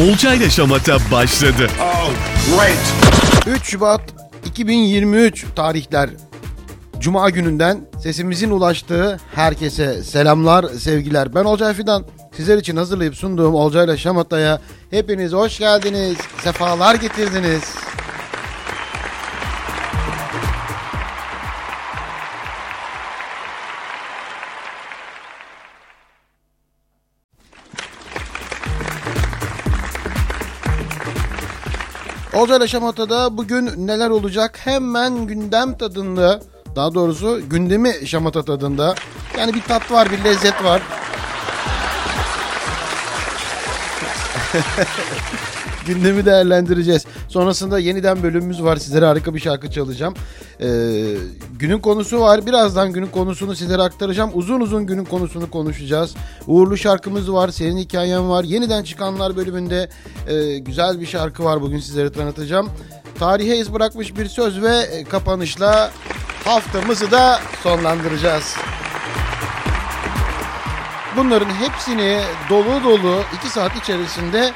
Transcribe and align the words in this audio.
Olcay 0.00 0.36
ile 0.36 0.50
Şamata 0.50 0.98
başladı. 1.12 1.68
Oh, 1.80 2.10
great. 2.56 2.78
3 3.46 3.64
Şubat 3.64 4.00
2023 4.46 5.44
tarihler 5.56 6.10
Cuma 7.00 7.30
gününden 7.30 7.80
sesimizin 8.02 8.50
ulaştığı 8.50 9.20
herkese 9.34 10.02
selamlar, 10.02 10.64
sevgiler. 10.64 11.34
Ben 11.34 11.44
Olcay 11.44 11.74
Fidan. 11.74 12.04
Sizler 12.36 12.58
için 12.58 12.76
hazırlayıp 12.76 13.16
sunduğum 13.16 13.54
Olcay'la 13.54 13.96
Şamata'ya 13.96 14.60
hepiniz 14.90 15.32
hoş 15.32 15.58
geldiniz, 15.58 16.16
sefalar 16.44 16.94
getirdiniz. 16.94 17.62
Olcay'la 32.34 32.66
Şamata'da 32.66 33.36
bugün 33.36 33.86
neler 33.86 34.10
olacak 34.10 34.58
hemen 34.64 35.26
gündem 35.26 35.78
tadında 35.78 36.40
daha 36.76 36.94
doğrusu 36.94 37.40
gündemi 37.50 38.06
şamata 38.06 38.42
tadında. 38.44 38.94
Yani 39.38 39.54
bir 39.54 39.62
tat 39.62 39.92
var 39.92 40.10
bir 40.10 40.24
lezzet 40.24 40.64
var. 40.64 40.82
gündemi 45.86 46.26
değerlendireceğiz. 46.26 47.06
Sonrasında 47.28 47.78
yeniden 47.78 48.22
bölümümüz 48.22 48.62
var. 48.62 48.76
Sizlere 48.76 49.06
harika 49.06 49.34
bir 49.34 49.40
şarkı 49.40 49.70
çalacağım. 49.70 50.14
Ee, 50.60 50.66
günün 51.58 51.78
konusu 51.78 52.20
var. 52.20 52.46
Birazdan 52.46 52.92
günün 52.92 53.06
konusunu 53.06 53.56
sizlere 53.56 53.82
aktaracağım. 53.82 54.30
Uzun 54.34 54.60
uzun 54.60 54.86
günün 54.86 55.04
konusunu 55.04 55.50
konuşacağız. 55.50 56.14
Uğurlu 56.46 56.76
şarkımız 56.76 57.32
var. 57.32 57.48
Senin 57.48 57.78
hikayen 57.78 58.30
var. 58.30 58.44
Yeniden 58.44 58.84
çıkanlar 58.84 59.36
bölümünde 59.36 59.88
e, 60.28 60.58
güzel 60.58 61.00
bir 61.00 61.06
şarkı 61.06 61.44
var. 61.44 61.62
Bugün 61.62 61.78
sizlere 61.78 62.12
tanıtacağım. 62.12 62.70
Tarihe 63.18 63.56
iz 63.56 63.72
bırakmış 63.72 64.16
bir 64.16 64.26
söz 64.26 64.62
ve 64.62 64.76
e, 64.78 65.04
kapanışla 65.04 65.90
haftamızı 66.44 67.10
da 67.10 67.40
sonlandıracağız. 67.62 68.56
Bunların 71.16 71.50
hepsini 71.50 72.20
dolu 72.50 72.84
dolu 72.84 73.20
2 73.38 73.48
saat 73.48 73.76
içerisinde 73.76 74.52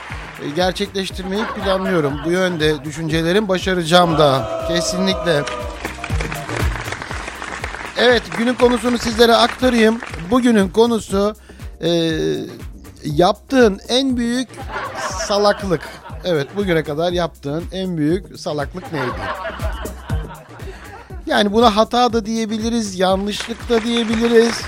gerçekleştirmeyi 0.56 1.44
planlıyorum. 1.44 2.20
Bu 2.24 2.30
yönde 2.30 2.84
düşüncelerim 2.84 3.48
başaracağım 3.48 4.18
da 4.18 4.50
kesinlikle. 4.68 5.42
Evet 7.98 8.22
günün 8.38 8.54
konusunu 8.54 8.98
sizlere 8.98 9.34
aktarayım. 9.34 10.00
Bugünün 10.30 10.68
konusu 10.68 11.34
e, 11.80 11.90
yaptığın 13.04 13.80
en 13.88 14.16
büyük 14.16 14.48
salaklık. 15.26 15.88
Evet 16.24 16.48
bugüne 16.56 16.82
kadar 16.82 17.12
yaptığın 17.12 17.64
en 17.72 17.96
büyük 17.96 18.40
salaklık 18.40 18.92
neydi? 18.92 19.20
Yani 21.26 21.52
buna 21.52 21.76
hata 21.76 22.12
da 22.12 22.26
diyebiliriz, 22.26 22.98
yanlışlık 22.98 23.68
da 23.68 23.82
diyebiliriz. 23.82 24.62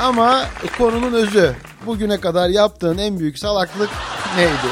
Ama 0.00 0.44
konunun 0.78 1.12
özü 1.12 1.54
bugüne 1.88 2.20
kadar 2.20 2.48
yaptığın 2.48 2.98
en 2.98 3.18
büyük 3.18 3.38
salaklık 3.38 3.90
neydi? 4.36 4.68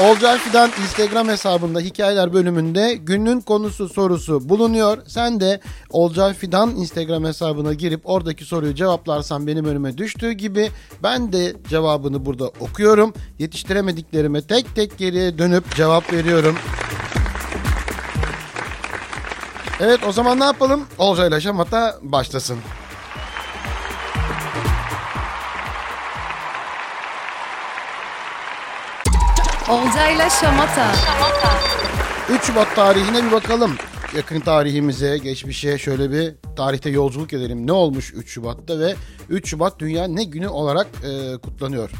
Olcay 0.00 0.38
Fidan 0.38 0.70
Instagram 0.82 1.28
hesabında 1.28 1.80
hikayeler 1.80 2.32
bölümünde 2.32 2.94
günün 2.94 3.40
konusu 3.40 3.88
sorusu 3.88 4.48
bulunuyor. 4.48 4.98
Sen 5.06 5.40
de 5.40 5.60
Olcay 5.90 6.34
Fidan 6.34 6.70
Instagram 6.70 7.24
hesabına 7.24 7.72
girip 7.72 8.00
oradaki 8.04 8.44
soruyu 8.44 8.74
cevaplarsan 8.74 9.46
benim 9.46 9.64
önüme 9.64 9.98
düştüğü 9.98 10.32
gibi 10.32 10.70
ben 11.02 11.32
de 11.32 11.56
cevabını 11.68 12.26
burada 12.26 12.48
okuyorum. 12.48 13.14
Yetiştiremediklerime 13.38 14.42
tek 14.42 14.74
tek 14.74 14.98
geriye 14.98 15.38
dönüp 15.38 15.74
cevap 15.74 16.12
veriyorum. 16.12 16.56
Evet 19.80 20.00
o 20.06 20.12
zaman 20.12 20.40
ne 20.40 20.44
yapalım? 20.44 20.84
Olcay 20.98 21.28
ile 21.28 21.40
Şamata 21.40 21.98
başlasın. 22.02 22.58
Olcayla 29.72 30.30
Şamata. 30.30 30.92
3 32.30 32.44
Şubat 32.44 32.76
tarihine 32.76 33.26
bir 33.26 33.32
bakalım. 33.32 33.76
Yakın 34.16 34.40
tarihimize, 34.40 35.18
geçmişe 35.18 35.78
şöyle 35.78 36.10
bir 36.10 36.34
tarihte 36.56 36.90
yolculuk 36.90 37.32
edelim. 37.32 37.66
Ne 37.66 37.72
olmuş 37.72 38.12
3 38.14 38.30
Şubat'ta 38.30 38.78
ve 38.78 38.94
3 39.28 39.48
Şubat 39.48 39.78
Dünya 39.78 40.04
Ne 40.04 40.24
Günü 40.24 40.48
olarak 40.48 40.86
e, 41.04 41.38
kutlanıyor. 41.38 41.90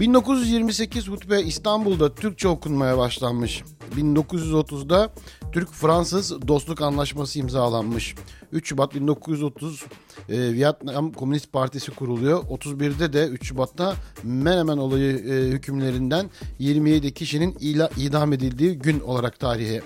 1928 0.00 1.08
hutbe 1.08 1.42
İstanbul'da 1.42 2.14
Türkçe 2.14 2.48
okunmaya 2.48 2.98
başlanmış. 2.98 3.62
1930'da 3.96 5.10
Türk-Fransız 5.52 6.48
Dostluk 6.48 6.82
Anlaşması 6.82 7.38
imzalanmış. 7.38 8.14
3 8.52 8.68
Şubat 8.68 8.94
1930 8.94 9.84
e, 10.28 10.52
Vietnam 10.52 11.12
Komünist 11.12 11.52
Partisi 11.52 11.90
kuruluyor. 11.90 12.42
31'de 12.42 13.12
de 13.12 13.26
3 13.26 13.46
Şubat'ta 13.46 13.94
Menemen 14.22 14.78
olayı 14.78 15.16
e, 15.16 15.50
hükümlerinden 15.50 16.30
27 16.58 17.14
kişinin 17.14 17.56
ila, 17.60 17.90
idam 17.96 18.32
edildiği 18.32 18.78
gün 18.78 19.00
olarak 19.00 19.40
tarihe 19.40 19.80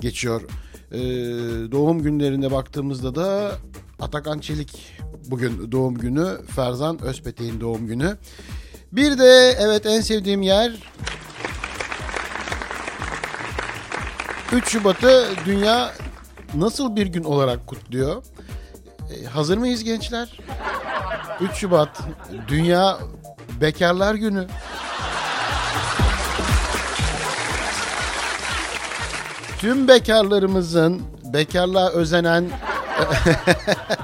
geçiyor. 0.00 0.42
E, 0.92 1.00
doğum 1.72 2.02
günlerine 2.02 2.50
baktığımızda 2.50 3.14
da 3.14 3.52
Atakan 4.00 4.38
Çelik 4.38 4.98
bugün 5.30 5.72
doğum 5.72 5.94
günü. 5.94 6.26
Ferzan 6.54 7.02
Özpetek'in 7.02 7.60
doğum 7.60 7.86
günü. 7.86 8.16
Bir 8.92 9.18
de 9.18 9.56
evet 9.60 9.86
en 9.86 10.00
sevdiğim 10.00 10.42
yer 10.42 10.72
3 14.52 14.68
Şubat'ı 14.68 15.26
dünya 15.46 15.92
nasıl 16.54 16.96
bir 16.96 17.06
gün 17.06 17.24
olarak 17.24 17.66
kutluyor? 17.66 18.22
E, 19.10 19.24
hazır 19.24 19.58
mıyız 19.58 19.84
gençler? 19.84 20.40
3 21.40 21.54
Şubat 21.54 22.00
Dünya 22.48 22.98
Bekarlar 23.60 24.14
Günü. 24.14 24.46
Tüm 29.58 29.88
bekarlarımızın 29.88 31.02
bekarlığa 31.24 31.90
özenen 31.90 32.44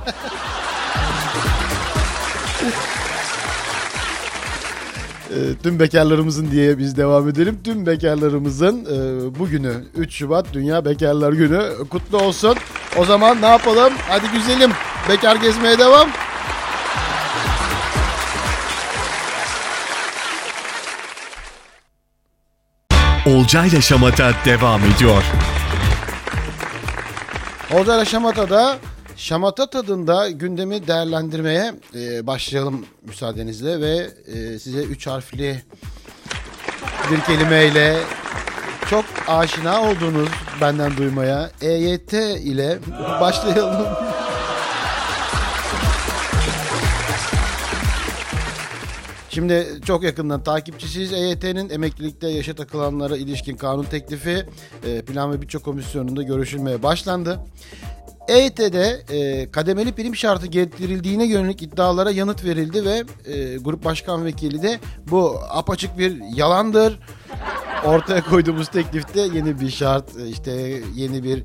tüm 5.63 5.81
bekarlarımızın 5.81 6.51
diye 6.51 6.79
biz 6.79 6.97
devam 6.97 7.29
edelim. 7.29 7.59
Tüm 7.65 7.87
bekarlarımızın 7.87 8.85
e, 8.85 9.39
bugünü 9.39 9.85
3 9.97 10.15
Şubat 10.15 10.47
Dünya 10.53 10.85
Bekarlar 10.85 11.33
Günü 11.33 11.63
kutlu 11.91 12.19
olsun. 12.19 12.57
O 12.97 13.05
zaman 13.05 13.43
ne 13.43 13.47
yapalım? 13.47 13.93
Hadi 14.09 14.27
güzelim. 14.33 14.71
Bekar 15.09 15.37
gezmeye 15.37 15.79
devam. 15.79 16.09
Olcay 23.27 23.69
ile 23.69 23.81
Şamata 23.81 24.33
devam 24.45 24.81
ediyor. 24.85 25.23
Olcay 27.73 28.05
Şamata'da 28.05 28.79
Şamata 29.17 29.71
tadında 29.71 30.31
gündemi 30.31 30.87
değerlendirmeye 30.87 31.75
e, 31.95 32.27
başlayalım 32.27 32.87
müsaadenizle 33.07 33.81
ve 33.81 34.11
e, 34.27 34.59
size 34.59 34.83
üç 34.83 35.07
harfli 35.07 35.63
bir 37.11 37.21
kelimeyle 37.21 37.97
çok 38.91 39.05
aşina 39.29 39.83
olduğunuz 39.83 40.29
benden 40.61 40.97
duymaya 40.97 41.51
EYT 41.61 42.13
ile 42.13 42.79
başlayalım. 43.21 43.87
Şimdi 49.35 49.67
çok 49.87 50.03
yakından 50.03 50.43
takipçisiyiz. 50.43 51.13
EYT'nin 51.13 51.71
emeklilikte 51.71 52.29
yaşa 52.29 52.55
takılanlara 52.55 53.17
ilişkin 53.17 53.57
kanun 53.57 53.85
teklifi 53.85 54.47
e, 54.87 55.03
plan 55.03 55.33
ve 55.33 55.43
bütçe 55.43 55.59
komisyonunda 55.59 56.23
görüşülmeye 56.23 56.83
başlandı. 56.83 57.41
EYT'de 58.29 59.03
e, 59.11 59.51
kademeli 59.51 59.93
prim 59.93 60.17
şartı 60.17 60.47
getirildiğine 60.47 61.27
yönelik 61.27 61.63
iddialara 61.63 62.11
yanıt 62.11 62.45
verildi 62.45 62.85
ve 62.85 63.05
e, 63.33 63.57
grup 63.57 63.85
başkan 63.85 64.25
vekili 64.25 64.63
de 64.63 64.81
bu 65.11 65.41
apaçık 65.51 65.99
bir 65.99 66.37
yalandır. 66.37 66.99
Ortaya 67.85 68.25
koyduğumuz 68.25 68.69
teklifte 68.69 69.21
yeni 69.21 69.61
bir 69.61 69.71
şart 69.71 70.17
e, 70.17 70.29
işte 70.29 70.81
yeni 70.95 71.25
bir 71.25 71.43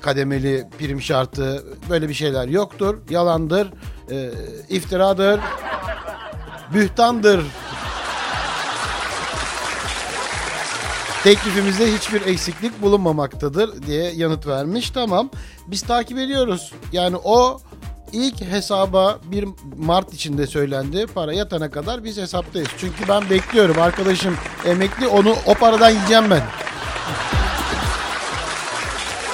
kademeli 0.00 0.68
prim 0.78 1.02
şartı 1.02 1.64
böyle 1.90 2.08
bir 2.08 2.14
şeyler 2.14 2.48
yoktur. 2.48 2.98
Yalandır, 3.10 3.72
e, 4.10 4.30
iftiradır, 4.68 5.40
bühtandır 6.74 7.44
Teklifimizde 11.24 11.94
hiçbir 11.94 12.26
eksiklik 12.26 12.82
bulunmamaktadır 12.82 13.82
diye 13.86 14.12
yanıt 14.12 14.46
vermiş. 14.46 14.90
Tamam 14.90 15.30
biz 15.66 15.82
takip 15.82 16.18
ediyoruz. 16.18 16.72
Yani 16.92 17.16
o 17.24 17.60
ilk 18.12 18.40
hesaba 18.40 19.18
1 19.24 19.48
Mart 19.76 20.14
içinde 20.14 20.46
söylendi. 20.46 21.06
Para 21.06 21.32
yatana 21.32 21.70
kadar 21.70 22.04
biz 22.04 22.16
hesaptayız. 22.16 22.68
Çünkü 22.78 23.08
ben 23.08 23.30
bekliyorum. 23.30 23.82
Arkadaşım 23.82 24.36
emekli 24.66 25.06
onu 25.06 25.36
o 25.46 25.54
paradan 25.54 25.90
yiyeceğim 25.90 26.30
ben. 26.30 26.42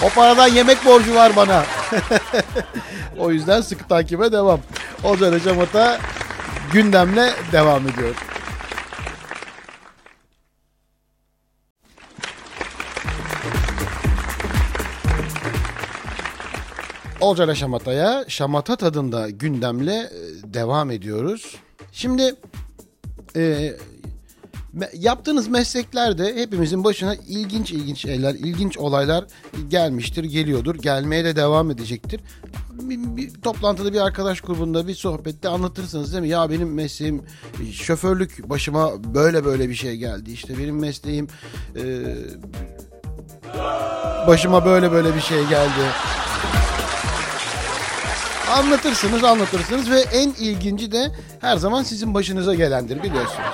O 0.03 0.09
paradan 0.09 0.49
yemek 0.49 0.85
borcu 0.87 1.15
var 1.15 1.37
bana. 1.37 1.65
o 3.19 3.31
yüzden 3.31 3.61
sıkı 3.61 3.89
takibe 3.89 4.33
devam. 4.33 4.61
Olcan 5.05 5.39
Şamata 5.39 5.99
gündemle 6.73 7.35
devam 7.53 7.89
ediyor. 7.89 8.15
Olcayla 17.21 17.55
Şamata'ya 17.55 18.25
Şamata 18.29 18.77
tadında 18.77 19.31
gündemle 19.31 19.95
e, 19.95 20.55
devam 20.55 20.91
ediyoruz. 20.91 21.57
Şimdi 21.93 22.35
e, 23.37 23.73
yaptığınız 24.95 25.49
mesleklerde 25.49 26.35
hepimizin 26.37 26.85
başına 26.85 27.15
ilginç 27.15 27.73
ilginç 27.73 27.99
şeyler, 27.99 28.35
ilginç 28.35 28.79
olaylar 28.79 29.25
gelmiştir, 29.69 30.25
geliyordur, 30.25 30.75
gelmeye 30.75 31.25
de 31.25 31.37
devam 31.37 31.71
edecektir. 31.71 32.21
Bir, 32.73 33.17
bir 33.17 33.35
toplantıda 33.35 33.93
bir 33.93 34.01
arkadaş 34.01 34.41
grubunda 34.41 34.89
bir 34.89 34.95
sohbette 34.95 35.49
anlatırsınız 35.49 36.13
değil 36.13 36.23
mi? 36.23 36.29
Ya 36.29 36.51
benim 36.51 36.75
mesleğim 36.75 37.23
e, 37.63 37.73
şoförlük 37.73 38.51
başıma 38.51 39.15
böyle 39.15 39.45
böyle 39.45 39.69
bir 39.69 39.75
şey 39.75 39.97
geldi. 39.97 40.33
İşte 40.33 40.59
benim 40.59 40.79
mesleğim 40.79 41.29
e, 41.77 41.83
başıma 44.27 44.65
böyle 44.65 44.93
böyle 44.93 45.15
bir 45.15 45.21
şey 45.21 45.47
geldi. 45.47 45.81
Anlatırsınız 48.58 49.25
anlatırsınız 49.25 49.91
ve 49.91 50.00
en 50.00 50.29
ilginci 50.29 50.93
de 50.93 51.12
her 51.41 51.56
zaman 51.56 51.82
sizin 51.82 52.14
başınıza 52.14 52.55
gelendir 52.55 53.02
biliyorsunuz. 53.02 53.49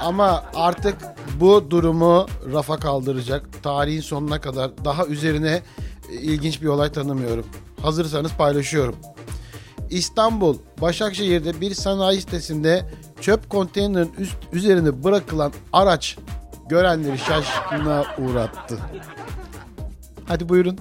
Ama 0.00 0.44
artık 0.54 0.96
bu 1.40 1.70
durumu 1.70 2.26
rafa 2.52 2.76
kaldıracak 2.76 3.62
tarihin 3.62 4.00
sonuna 4.00 4.40
kadar 4.40 4.84
daha 4.84 5.06
üzerine 5.06 5.62
e, 6.10 6.14
ilginç 6.14 6.62
bir 6.62 6.66
olay 6.66 6.92
tanımıyorum. 6.92 7.46
Hazırsanız 7.82 8.32
paylaşıyorum. 8.32 8.96
İstanbul, 9.90 10.58
Başakşehir'de 10.80 11.60
bir 11.60 11.74
sanayi 11.74 12.20
sitesinde 12.20 12.90
çöp 13.20 13.50
konteynerin 13.50 14.12
üst, 14.18 14.36
üzerine 14.52 15.04
bırakılan 15.04 15.52
araç 15.72 16.16
görenleri 16.68 17.18
şaşkına 17.18 18.04
uğrattı. 18.18 18.78
Hadi 20.28 20.48
buyurun. 20.48 20.78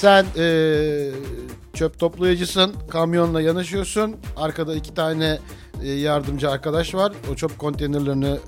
Sen 0.00 0.26
eee, 0.36 1.10
çöp 1.74 1.98
toplayıcısın, 1.98 2.74
kamyonla 2.90 3.40
yanaşıyorsun. 3.40 4.16
Arkada 4.36 4.74
iki 4.74 4.94
tane 4.94 5.38
e, 5.82 5.90
yardımcı 5.90 6.50
arkadaş 6.50 6.94
var. 6.94 7.12
O 7.32 7.34
çöp 7.34 7.58
konteynerlerini 7.58 8.26
e, 8.28 8.38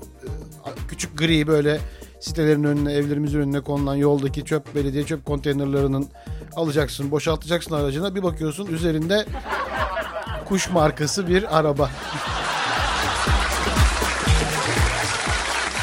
küçük 0.87 1.17
gri 1.17 1.47
böyle 1.47 1.79
sitelerin 2.19 2.63
önüne, 2.63 2.93
evlerimizin 2.93 3.39
önüne 3.39 3.59
konulan 3.61 3.95
yoldaki 3.95 4.45
çöp 4.45 4.75
belediye 4.75 5.03
çöp 5.03 5.25
konteynerlarının 5.25 6.07
alacaksın, 6.55 7.11
boşaltacaksın 7.11 7.75
aracına. 7.75 8.15
Bir 8.15 8.23
bakıyorsun 8.23 8.67
üzerinde 8.67 9.25
kuş 10.45 10.69
markası 10.71 11.27
bir 11.27 11.59
araba. 11.59 11.89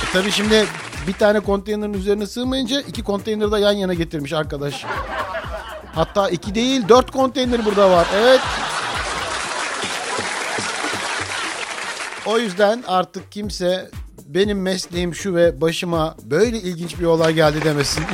E, 0.03 0.13
Tabii 0.13 0.31
şimdi 0.33 0.67
bir 1.07 1.13
tane 1.13 1.41
konteynerin 1.41 1.95
üzerine 1.95 2.27
sığmayınca 2.27 2.81
iki 2.81 3.03
konteyneri 3.05 3.53
de 3.53 3.59
yan 3.59 3.73
yana 3.73 3.95
getirmiş 3.95 4.33
arkadaş. 4.33 4.85
Hatta 5.95 6.29
iki 6.29 6.55
değil 6.55 6.89
dört 6.89 7.11
konteyner 7.11 7.65
burada 7.65 7.91
var. 7.91 8.07
Evet. 8.15 8.41
O 12.27 12.39
yüzden 12.39 12.85
artık 12.89 13.33
kimse 13.33 13.91
benim 14.27 14.63
mesleğim 14.63 15.15
şu 15.15 15.35
ve 15.35 15.61
başıma 15.61 16.17
böyle 16.23 16.59
ilginç 16.59 17.01
bir 17.01 17.05
olay 17.05 17.35
geldi 17.35 17.65
demesin. 17.65 18.05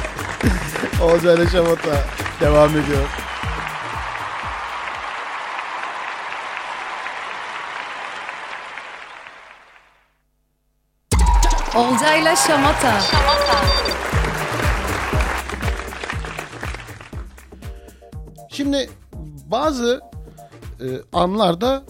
Olcayla 1.02 1.46
Şamata 1.46 2.04
devam 2.40 2.70
ediyor. 2.70 3.08
Olcayla 11.74 12.36
Şamata. 12.36 13.00
Şimdi 18.60 18.90
bazı 19.46 20.00
e, 20.80 20.86
anlarda 21.12 21.82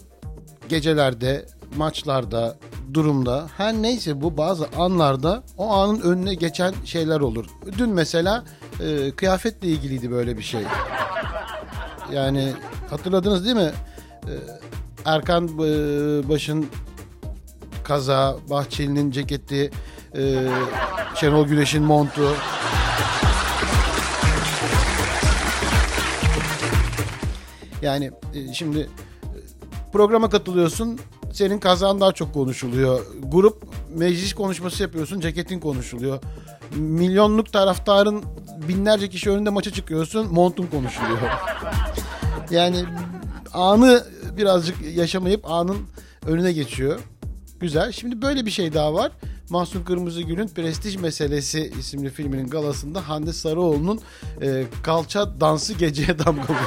gecelerde, 0.69 1.47
maçlarda, 1.77 2.57
durumda 2.95 3.47
her 3.57 3.75
neyse 3.75 4.21
bu 4.23 4.37
bazı 4.37 4.67
anlarda 4.79 5.43
o 5.59 5.73
anın 5.73 6.01
önüne 6.01 6.35
geçen 6.35 6.75
şeyler 6.85 7.21
olur. 7.21 7.47
Dün 7.79 7.91
mesela 7.91 8.45
e, 8.81 9.11
kıyafetle 9.11 9.69
ilgiliydi 9.69 10.11
böyle 10.11 10.39
bir 10.39 10.43
şey. 10.43 10.63
Yani 12.13 12.53
hatırladınız 12.91 13.45
değil 13.45 13.57
mi? 13.57 13.73
E, 14.25 14.35
Erkan 15.05 15.45
e, 15.45 15.59
Baş'ın 16.29 16.67
kaza, 17.85 18.37
Bahçeli'nin 18.51 19.11
ceketi, 19.11 19.71
e, 20.17 20.49
Şenol 21.15 21.47
Güneş'in 21.47 21.83
montu. 21.83 22.35
Yani 27.83 28.11
e, 28.35 28.53
şimdi 28.55 28.79
e, 28.79 28.89
programa 29.93 30.31
katılıyorsun. 30.31 30.99
Senin 31.33 31.59
kazan 31.59 32.01
daha 32.01 32.13
çok 32.13 32.35
konuşuluyor. 32.35 33.07
Grup 33.23 33.63
meclis 33.97 34.33
konuşması 34.35 34.83
yapıyorsun. 34.83 35.21
Ceketin 35.21 35.61
konuşuluyor. 35.61 36.19
Milyonluk 36.77 37.53
taraftarın 37.53 38.25
binlerce 38.69 39.09
kişi 39.09 39.31
önünde 39.31 39.51
maça 39.51 39.73
çıkıyorsun. 39.73 40.33
Montun 40.33 40.67
konuşuluyor. 40.67 41.19
Yani 42.51 42.85
anı 43.53 44.05
birazcık 44.37 44.77
yaşamayıp 44.97 45.51
anın 45.51 45.77
önüne 46.27 46.53
geçiyor. 46.53 47.01
Güzel. 47.61 47.93
Şimdi 47.93 48.23
böyle 48.23 48.47
bir 48.47 48.51
şey 48.51 48.75
daha 48.75 48.95
var. 48.95 49.13
Mahsun 49.51 49.85
Kırmızıgül'ün 49.85 50.49
Prestij 50.49 50.97
Meselesi 50.97 51.73
isimli 51.79 52.11
filminin 52.11 52.47
galasında 52.47 53.09
Hande 53.09 53.33
Sarıoğlu'nun 53.33 54.01
e, 54.43 54.65
kalça 54.83 55.41
dansı 55.41 55.75
geceye 55.75 56.19
damga 56.19 56.43
vurdu. 56.43 56.55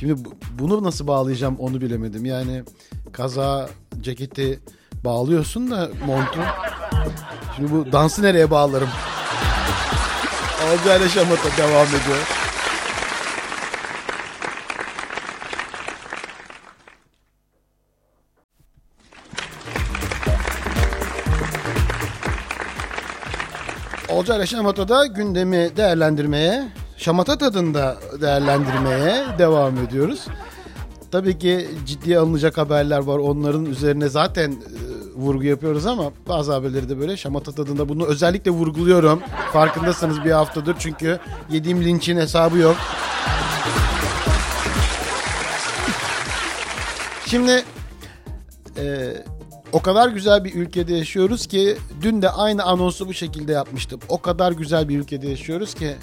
Şimdi 0.00 0.24
bu- 0.24 0.34
bunu 0.58 0.82
nasıl 0.84 1.06
bağlayacağım 1.06 1.56
onu 1.58 1.80
bilemedim. 1.80 2.24
Yani 2.24 2.62
kaza, 3.12 3.68
ceketi 4.00 4.60
bağlıyorsun 5.04 5.70
da 5.70 5.90
montu. 6.06 6.40
Şimdi 7.56 7.72
bu 7.72 7.92
dansı 7.92 8.22
nereye 8.22 8.50
bağlarım? 8.50 8.88
Olcayla 10.72 11.08
Şamata 11.08 11.56
devam 11.58 11.86
ediyor. 11.86 12.39
Olcayla 24.20 24.46
Şamata'da 24.46 25.06
gündemi 25.06 25.76
değerlendirmeye, 25.76 26.68
şamata 26.96 27.38
tadında 27.38 27.96
değerlendirmeye 28.20 29.24
devam 29.38 29.78
ediyoruz. 29.78 30.26
Tabii 31.10 31.38
ki 31.38 31.68
ciddiye 31.86 32.18
alınacak 32.18 32.58
haberler 32.58 32.98
var. 32.98 33.18
Onların 33.18 33.64
üzerine 33.64 34.08
zaten 34.08 34.50
e, 34.50 34.56
vurgu 35.16 35.44
yapıyoruz 35.44 35.86
ama 35.86 36.12
bazı 36.28 36.52
haberleri 36.52 36.88
de 36.88 37.00
böyle 37.00 37.16
şamata 37.16 37.52
tadında 37.52 37.88
bunu 37.88 38.06
özellikle 38.06 38.50
vurguluyorum. 38.50 39.20
Farkındasınız 39.52 40.24
bir 40.24 40.30
haftadır 40.30 40.76
çünkü 40.78 41.18
yediğim 41.50 41.84
linçin 41.84 42.16
hesabı 42.16 42.58
yok. 42.58 42.76
Şimdi 47.26 47.64
e, 48.76 49.14
o 49.72 49.82
kadar 49.82 50.08
güzel 50.08 50.44
bir 50.44 50.54
ülkede 50.54 50.94
yaşıyoruz 50.94 51.46
ki 51.46 51.76
dün 52.02 52.22
de 52.22 52.30
aynı 52.30 52.64
anonsu 52.64 53.08
bu 53.08 53.14
şekilde 53.14 53.52
yapmıştım. 53.52 54.00
O 54.08 54.20
kadar 54.20 54.52
güzel 54.52 54.88
bir 54.88 54.98
ülkede 54.98 55.28
yaşıyoruz 55.28 55.74
ki 55.74 55.96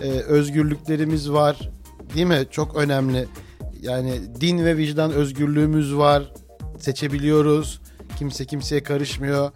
e, 0.00 0.10
özgürlüklerimiz 0.10 1.30
var. 1.30 1.70
Değil 2.14 2.26
mi? 2.26 2.46
Çok 2.50 2.76
önemli. 2.76 3.26
Yani 3.80 4.40
din 4.40 4.64
ve 4.64 4.76
vicdan 4.76 5.12
özgürlüğümüz 5.12 5.96
var. 5.96 6.32
Seçebiliyoruz. 6.78 7.80
Kimse 8.18 8.44
kimseye 8.44 8.82
karışmıyor. 8.82 9.50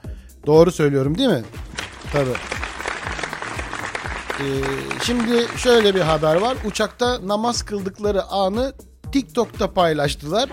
Doğru 0.46 0.72
söylüyorum 0.72 1.18
değil 1.18 1.28
mi? 1.28 1.42
Tabii. 2.12 2.30
Ee, 4.40 4.44
şimdi 5.02 5.46
şöyle 5.56 5.94
bir 5.94 6.00
haber 6.00 6.36
var. 6.36 6.56
Uçakta 6.64 7.28
namaz 7.28 7.62
kıldıkları 7.62 8.22
anı 8.22 8.72
TikTok'ta 9.12 9.72
paylaştılar. 9.72 10.48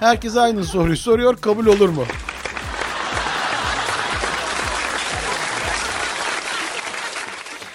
Herkes 0.00 0.36
aynı 0.36 0.64
soruyu 0.64 0.96
soruyor. 0.96 1.36
Kabul 1.36 1.66
olur 1.66 1.88
mu? 1.88 2.04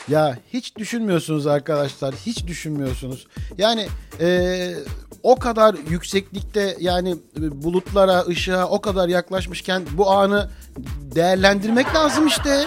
Ya 0.08 0.38
hiç 0.54 0.76
düşünmüyorsunuz 0.78 1.48
arkadaşlar. 1.48 2.16
Hiç 2.26 2.48
düşünmüyorsunuz. 2.48 3.28
Yani 3.58 3.88
eee, 4.20 4.76
o 5.24 5.36
kadar 5.40 5.76
yükseklikte 5.90 6.78
yani 6.80 7.16
e, 7.40 7.64
bulutlara, 7.64 8.22
ışığa 8.28 8.66
o 8.68 8.82
kadar 8.82 9.08
yaklaşmışken 9.08 9.84
bu 9.92 10.12
anı 10.12 10.50
değerlendirmek 11.16 11.96
lazım 11.96 12.28
işte. 12.28 12.66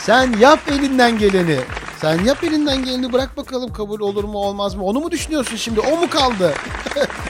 Sen 0.00 0.32
yap 0.38 0.60
elinden 0.70 1.18
geleni. 1.18 1.58
Sen 2.02 2.24
yap 2.24 2.44
elinden 2.44 2.84
geleni 2.84 3.12
bırak 3.12 3.36
bakalım 3.36 3.72
kabul 3.72 4.00
olur 4.00 4.24
mu 4.24 4.38
olmaz 4.38 4.74
mı? 4.74 4.84
Onu 4.84 5.00
mu 5.00 5.10
düşünüyorsun 5.10 5.56
şimdi? 5.56 5.80
O 5.80 5.96
mu 5.96 6.10
kaldı? 6.10 6.54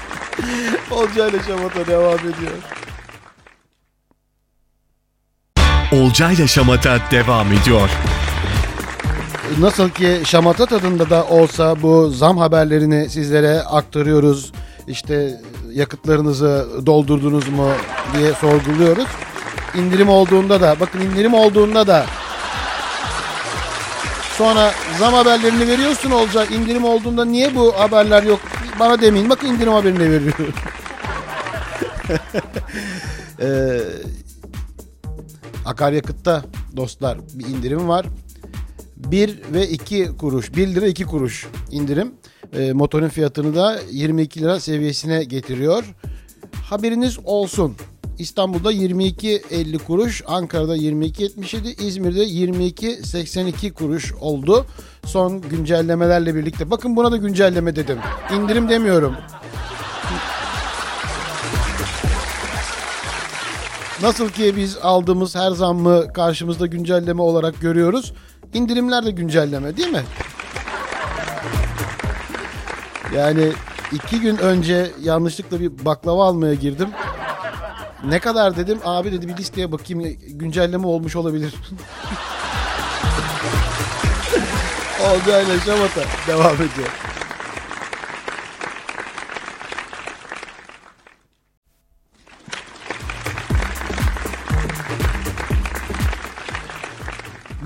Olcayla 0.90 1.38
şamata 1.42 1.86
devam 1.86 2.18
ediyor. 2.18 2.52
Olcayla 5.92 6.46
Şamata 6.46 6.98
devam 7.10 7.52
ediyor. 7.52 7.90
Nasıl 9.58 9.90
ki 9.90 10.22
şamata 10.24 10.66
tadında 10.66 11.10
da 11.10 11.24
olsa 11.24 11.82
bu 11.82 12.10
zam 12.10 12.38
haberlerini 12.38 13.08
sizlere 13.10 13.62
aktarıyoruz. 13.62 14.52
İşte 14.86 15.40
yakıtlarınızı 15.72 16.68
doldurdunuz 16.86 17.48
mu 17.48 17.68
diye 18.16 18.32
sorguluyoruz. 18.32 19.08
İndirim 19.74 20.08
olduğunda 20.08 20.60
da 20.60 20.76
bakın 20.80 21.00
indirim 21.00 21.34
olduğunda 21.34 21.86
da 21.86 22.06
sonra 24.38 24.72
zam 24.98 25.14
haberlerini 25.14 25.68
veriyorsun 25.68 26.10
olacak. 26.10 26.50
indirim 26.50 26.84
olduğunda 26.84 27.24
niye 27.24 27.54
bu 27.54 27.72
haberler 27.78 28.22
yok? 28.22 28.40
Bana 28.80 29.00
demeyin. 29.00 29.30
Bakın 29.30 29.46
indirim 29.46 29.72
haberini 29.72 30.10
veriyorum. 30.10 30.54
Ee, 33.40 33.80
akaryakıtta 35.64 36.44
dostlar 36.76 37.18
bir 37.34 37.46
indirim 37.46 37.88
var. 37.88 38.06
1 38.96 39.40
ve 39.52 39.68
2 39.68 40.16
kuruş 40.18 40.56
1 40.56 40.74
lira 40.74 40.86
2 40.86 41.04
kuruş 41.04 41.46
indirim 41.70 42.14
e, 42.52 42.72
motorun 42.72 43.08
fiyatını 43.08 43.54
da 43.54 43.80
22 43.90 44.40
lira 44.40 44.60
seviyesine 44.60 45.24
getiriyor. 45.24 45.84
Haberiniz 46.70 47.18
olsun. 47.24 47.76
İstanbul'da 48.18 48.72
22.50 48.72 49.78
kuruş, 49.78 50.22
Ankara'da 50.26 50.76
22.77, 50.76 51.82
İzmir'de 51.82 52.24
22.82 52.24 53.72
kuruş 53.72 54.12
oldu. 54.12 54.66
Son 55.04 55.40
güncellemelerle 55.40 56.34
birlikte. 56.34 56.70
Bakın 56.70 56.96
buna 56.96 57.12
da 57.12 57.16
güncelleme 57.16 57.76
dedim. 57.76 57.98
İndirim 58.34 58.68
demiyorum. 58.68 59.14
Nasıl 64.02 64.28
ki 64.28 64.56
biz 64.56 64.76
aldığımız 64.82 65.36
her 65.36 65.50
zammı 65.50 66.12
karşımızda 66.12 66.66
güncelleme 66.66 67.22
olarak 67.22 67.60
görüyoruz. 67.60 68.12
İndirimler 68.54 69.06
de 69.06 69.10
güncelleme 69.10 69.76
değil 69.76 69.88
mi? 69.88 70.02
Yani 73.16 73.52
iki 73.92 74.20
gün 74.20 74.36
önce 74.36 74.90
yanlışlıkla 75.02 75.60
bir 75.60 75.84
baklava 75.84 76.26
almaya 76.26 76.54
girdim. 76.54 76.88
Ne 78.04 78.18
kadar 78.18 78.56
dedim 78.56 78.78
abi 78.84 79.12
dedi 79.12 79.28
bir 79.28 79.36
listeye 79.36 79.72
bakayım 79.72 80.16
güncelleme 80.28 80.86
olmuş 80.86 81.16
olabilir. 81.16 81.54
Olcayla 85.02 85.60
şamata 85.60 86.02
devam 86.26 86.54
ediyor. 86.54 86.88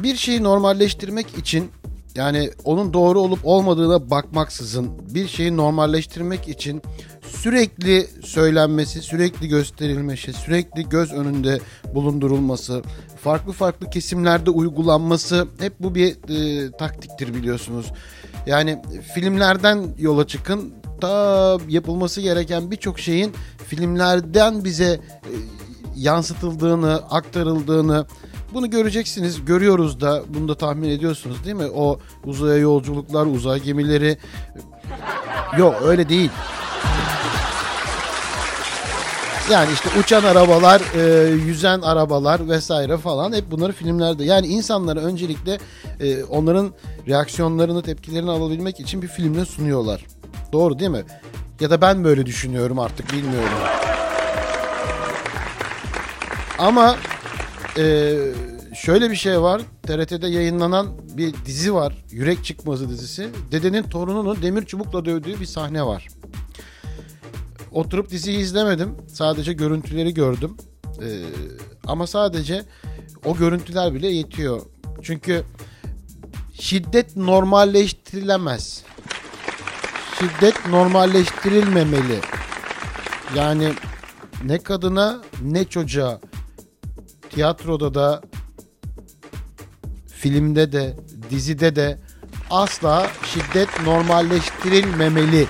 bir 0.07 0.17
şeyi 0.17 0.43
normalleştirmek 0.43 1.39
için 1.39 1.71
yani 2.17 2.51
onun 2.65 2.93
doğru 2.93 3.21
olup 3.21 3.41
olmadığına 3.45 4.11
bakmaksızın 4.11 4.91
bir 5.15 5.29
şeyi 5.29 5.57
normalleştirmek 5.57 6.49
için 6.49 6.83
sürekli 7.29 8.07
söylenmesi, 8.25 9.03
sürekli 9.03 9.49
gösterilmesi, 9.49 10.33
sürekli 10.33 10.89
göz 10.89 11.13
önünde 11.13 11.61
bulundurulması, 11.95 12.83
farklı 13.23 13.53
farklı 13.53 13.91
kesimlerde 13.91 14.51
uygulanması 14.51 15.49
hep 15.61 15.73
bu 15.81 15.95
bir 15.95 16.09
e, 16.09 16.71
taktiktir 16.71 17.35
biliyorsunuz. 17.35 17.93
Yani 18.47 18.83
filmlerden 19.15 19.85
yola 19.99 20.27
çıkın 20.27 20.75
ta 21.01 21.59
yapılması 21.69 22.21
gereken 22.21 22.71
birçok 22.71 22.99
şeyin 22.99 23.33
filmlerden 23.67 24.65
bize 24.65 24.85
e, 24.85 25.01
yansıtıldığını, 25.97 26.95
aktarıldığını 26.95 28.07
bunu 28.57 28.71
göreceksiniz. 28.71 29.45
Görüyoruz 29.45 30.01
da 30.01 30.23
bunu 30.29 30.49
da 30.49 30.55
tahmin 30.55 30.89
ediyorsunuz 30.89 31.45
değil 31.45 31.57
mi? 31.57 31.67
O 31.75 31.99
uzaya 32.25 32.59
yolculuklar, 32.59 33.27
uzay 33.27 33.63
gemileri. 33.63 34.19
Yok 35.59 35.75
öyle 35.83 36.09
değil. 36.09 36.31
Yani 39.51 39.73
işte 39.73 39.89
uçan 40.01 40.25
arabalar, 40.25 40.83
e, 40.95 41.29
yüzen 41.31 41.81
arabalar 41.81 42.49
vesaire 42.49 42.97
falan 42.97 43.33
hep 43.33 43.51
bunları 43.51 43.73
filmlerde. 43.73 44.25
Yani 44.25 44.47
insanlara 44.47 45.01
öncelikle 45.01 45.59
e, 46.01 46.25
onların 46.25 46.73
reaksiyonlarını, 47.09 47.83
tepkilerini 47.83 48.31
alabilmek 48.31 48.81
için 48.81 49.03
bir 49.03 49.09
filmle 49.09 49.45
sunuyorlar. 49.45 50.05
Doğru 50.53 50.79
değil 50.79 50.91
mi? 50.91 51.03
Ya 51.61 51.71
da 51.71 51.81
ben 51.81 52.05
böyle 52.05 52.27
düşünüyorum 52.27 52.79
artık 52.79 53.13
bilmiyorum. 53.13 53.59
Ama 56.59 56.97
e, 57.79 58.15
şöyle 58.75 59.11
bir 59.11 59.17
şey 59.17 59.41
var. 59.41 59.63
TRT'de 59.83 60.29
yayınlanan 60.29 60.89
bir 61.17 61.35
dizi 61.47 61.75
var. 61.75 62.05
Yürek 62.11 62.45
Çıkmazı 62.45 62.89
dizisi. 62.89 63.29
Dedenin 63.53 63.83
torununu 63.83 64.43
demir 64.43 64.63
çubukla 64.63 65.05
dövdüğü 65.05 65.41
bir 65.41 65.47
sahne 65.47 65.87
var. 65.87 66.09
Oturup 67.73 68.11
diziyi 68.11 68.39
izlemedim. 68.39 68.95
Sadece 69.09 69.53
görüntüleri 69.53 70.15
gördüm. 70.15 70.57
E, 70.85 71.09
ama 71.87 72.07
sadece 72.07 72.65
o 73.25 73.37
görüntüler 73.37 73.95
bile 73.95 74.09
yetiyor. 74.09 74.63
Çünkü 75.03 75.43
şiddet 76.61 77.17
normalleştirilemez. 77.17 78.85
Şiddet 80.19 80.69
normalleştirilmemeli. 80.69 82.21
Yani 83.37 83.73
ne 84.45 84.59
kadına 84.59 85.23
ne 85.43 85.65
çocuğa 85.65 86.21
tiyatroda 87.37 87.95
da 87.95 88.23
filmde 90.09 90.73
de 90.73 90.97
dizide 91.31 91.77
de 91.77 91.99
asla 92.51 93.11
şiddet 93.25 93.69
normalleştirilmemeli. 93.85 95.47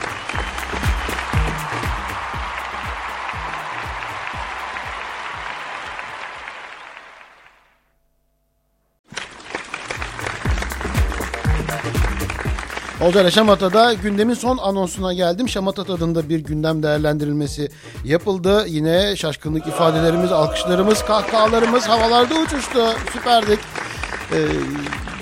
Olcayla 13.07 13.31
Şamata'da 13.31 13.93
gündemin 13.93 14.35
son 14.35 14.59
anonsuna 14.59 15.13
geldim. 15.13 15.49
Şamata 15.49 15.85
tadında 15.85 16.29
bir 16.29 16.39
gündem 16.39 16.83
değerlendirilmesi 16.83 17.69
yapıldı. 18.05 18.65
Yine 18.69 19.17
şaşkınlık 19.17 19.67
ifadelerimiz, 19.67 20.33
alkışlarımız, 20.33 21.05
kahkahalarımız 21.05 21.89
havalarda 21.89 22.35
uçuştu. 22.35 22.81
Süperdik. 23.13 23.59
Ee, 24.33 24.37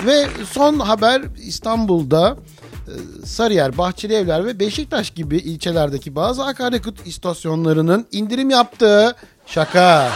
ve 0.07 0.27
son 0.51 0.79
haber 0.79 1.23
İstanbul'da 1.47 2.37
e, 2.73 3.27
Sarıyer, 3.27 3.79
Bahçeli 3.79 4.15
Evler 4.15 4.47
ve 4.47 4.61
Beşiktaş 4.61 5.11
gibi 5.11 5.37
ilçelerdeki 5.37 6.17
bazı 6.17 6.45
akaryakıt 6.45 7.07
istasyonlarının 7.07 8.07
indirim 8.13 8.51
yaptığı 8.51 9.17
şaka. 9.47 10.09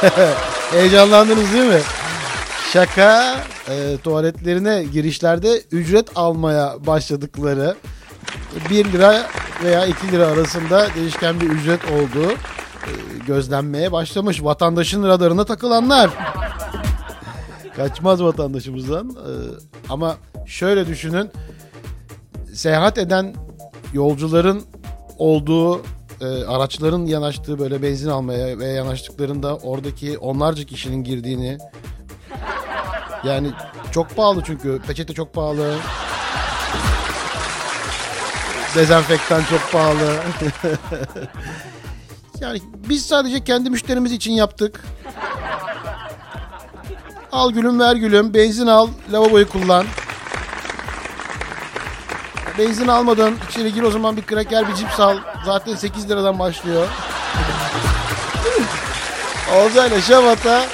Heyecanlandınız 0.70 1.52
değil 1.52 1.68
mi? 1.68 1.80
Şaka 2.76 3.36
e, 3.68 3.96
tuvaletlerine 4.04 4.84
girişlerde 4.84 5.62
ücret 5.70 6.08
almaya 6.14 6.86
başladıkları 6.86 7.76
1 8.70 8.92
lira 8.92 9.26
veya 9.64 9.86
2 9.86 10.12
lira 10.12 10.26
arasında 10.26 10.88
değişken 10.96 11.40
bir 11.40 11.50
ücret 11.50 11.80
olduğu 11.84 12.30
e, 12.32 12.92
gözlenmeye 13.26 13.92
başlamış. 13.92 14.44
Vatandaşın 14.44 15.02
radarına 15.02 15.44
takılanlar. 15.44 16.10
Kaçmaz 17.76 18.22
vatandaşımızdan. 18.22 19.08
E, 19.08 19.32
ama 19.88 20.16
şöyle 20.46 20.86
düşünün. 20.86 21.30
Seyahat 22.54 22.98
eden 22.98 23.34
yolcuların 23.92 24.62
olduğu 25.18 25.82
e, 26.20 26.44
araçların 26.46 27.06
yanaştığı 27.06 27.58
böyle 27.58 27.82
benzin 27.82 28.08
almaya 28.08 28.58
ve 28.58 28.66
yanaştıklarında 28.66 29.56
oradaki 29.56 30.18
onlarca 30.18 30.64
kişinin 30.64 31.04
girdiğini 31.04 31.58
yani 33.26 33.50
çok 33.92 34.16
pahalı 34.16 34.42
çünkü 34.46 34.80
peçete 34.86 35.14
çok 35.14 35.34
pahalı. 35.34 35.74
Dezenfektan 38.74 39.42
çok 39.50 39.72
pahalı. 39.72 40.16
yani 42.40 42.60
biz 42.88 43.06
sadece 43.06 43.44
kendi 43.44 43.70
müşterimiz 43.70 44.12
için 44.12 44.32
yaptık. 44.32 44.84
Al 47.32 47.50
gülüm 47.50 47.80
ver 47.80 47.96
gülüm. 47.96 48.34
Benzin 48.34 48.66
al. 48.66 48.88
Lavaboyu 49.12 49.48
kullan. 49.48 49.86
Benzin 52.58 52.88
almadan 52.88 53.34
içeri 53.50 53.74
gir 53.74 53.82
o 53.82 53.90
zaman 53.90 54.16
bir 54.16 54.22
kraker 54.22 54.68
bir 54.68 54.74
cips 54.74 55.00
al. 55.00 55.18
Zaten 55.46 55.74
8 55.74 56.10
liradan 56.10 56.38
başlıyor. 56.38 56.88
Olcayla 59.56 60.00
Şamata 60.00 60.66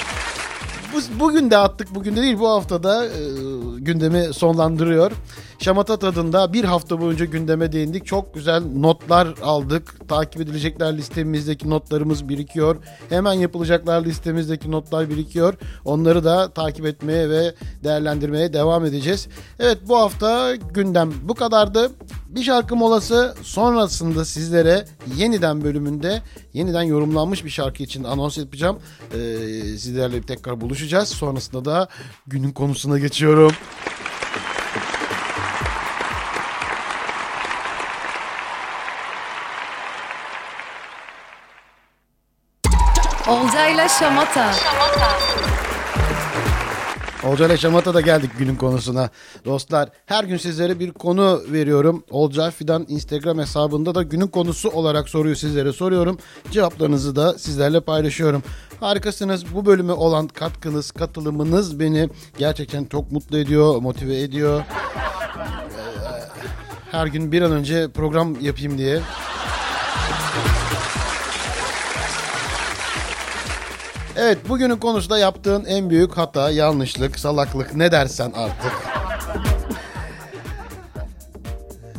bu, 0.93 1.19
bugün 1.19 1.51
de 1.51 1.57
attık 1.57 1.95
bugün 1.95 2.15
de 2.15 2.21
değil 2.21 2.39
bu 2.39 2.49
haftada 2.49 3.05
e, 3.05 3.09
gündemi 3.77 4.33
sonlandırıyor. 4.33 5.11
Şamata 5.59 5.97
tadında 5.97 6.53
bir 6.53 6.63
hafta 6.63 7.01
boyunca 7.01 7.25
gündeme 7.25 7.71
değindik. 7.71 8.05
Çok 8.05 8.33
güzel 8.33 8.63
notlar 8.75 9.27
aldık. 9.43 10.09
Takip 10.09 10.41
edilecekler 10.41 10.97
listemizdeki 10.97 11.69
notlarımız 11.69 12.29
birikiyor. 12.29 12.75
Hemen 13.09 13.33
yapılacaklar 13.33 14.05
listemizdeki 14.05 14.71
notlar 14.71 15.09
birikiyor. 15.09 15.53
Onları 15.85 16.23
da 16.23 16.49
takip 16.49 16.85
etmeye 16.85 17.29
ve 17.29 17.55
değerlendirmeye 17.83 18.53
devam 18.53 18.85
edeceğiz. 18.85 19.27
Evet 19.59 19.77
bu 19.87 19.97
hafta 19.97 20.55
gündem 20.55 21.13
bu 21.23 21.33
kadardı. 21.33 21.91
Bir 22.29 22.43
şarkı 22.43 22.75
molası 22.75 23.35
sonrasında 23.41 24.25
sizlere 24.25 24.85
yeniden 25.17 25.63
bölümünde 25.63 26.21
yeniden 26.53 26.83
yorumlanmış 26.83 27.45
bir 27.45 27.49
şarkı 27.49 27.83
için 27.83 28.03
anons 28.03 28.37
yapacağım. 28.37 28.79
Ee, 29.13 29.17
sizlerle 29.77 30.21
tekrar 30.21 30.61
buluşacağız. 30.61 31.09
Sonrasında 31.09 31.65
da 31.65 31.87
günün 32.27 32.51
konusuna 32.51 32.99
geçiyorum. 32.99 33.51
Olcayla 43.33 43.89
Şamata. 43.89 44.51
Olcay 47.23 47.57
Şamata 47.57 47.93
da 47.93 48.01
geldik 48.01 48.31
günün 48.37 48.55
konusuna. 48.55 49.09
Dostlar 49.45 49.89
her 50.05 50.23
gün 50.23 50.37
sizlere 50.37 50.79
bir 50.79 50.91
konu 50.91 51.41
veriyorum. 51.47 52.03
Olcay 52.09 52.51
Fidan 52.51 52.85
Instagram 52.89 53.39
hesabında 53.39 53.95
da 53.95 54.03
günün 54.03 54.27
konusu 54.27 54.69
olarak 54.69 55.09
soruyu 55.09 55.35
sizlere 55.35 55.73
soruyorum. 55.73 56.17
Cevaplarınızı 56.51 57.15
da 57.15 57.37
sizlerle 57.37 57.81
paylaşıyorum. 57.81 58.43
Harikasınız. 58.79 59.53
Bu 59.55 59.65
bölüme 59.65 59.93
olan 59.93 60.27
katkınız, 60.27 60.91
katılımınız 60.91 61.79
beni 61.79 62.09
gerçekten 62.37 62.85
çok 62.85 63.11
mutlu 63.11 63.37
ediyor, 63.37 63.81
motive 63.81 64.21
ediyor. 64.21 64.59
Ee, 64.59 64.63
Her 66.91 67.07
gün 67.07 67.31
bir 67.31 67.41
an 67.41 67.51
önce 67.51 67.91
program 67.91 68.41
yapayım 68.41 68.77
diye. 68.77 68.99
Evet 74.17 74.49
bugünün 74.49 74.75
konusu 74.75 75.09
da 75.09 75.17
yaptığın 75.17 75.65
en 75.65 75.89
büyük 75.89 76.17
hata, 76.17 76.51
yanlışlık, 76.51 77.19
salaklık 77.19 77.75
ne 77.75 77.91
dersen 77.91 78.31
artık. 78.35 78.71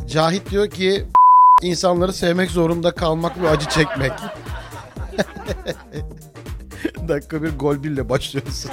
Cahit 0.08 0.50
diyor 0.50 0.70
ki 0.70 1.06
insanları 1.62 2.12
sevmek 2.12 2.50
zorunda 2.50 2.90
kalmak 2.90 3.42
ve 3.42 3.48
acı 3.48 3.68
çekmek. 3.68 4.12
Dakika 7.08 7.42
bir 7.42 7.58
gol 7.58 7.82
birle 7.82 8.08
başlıyorsun. 8.08 8.70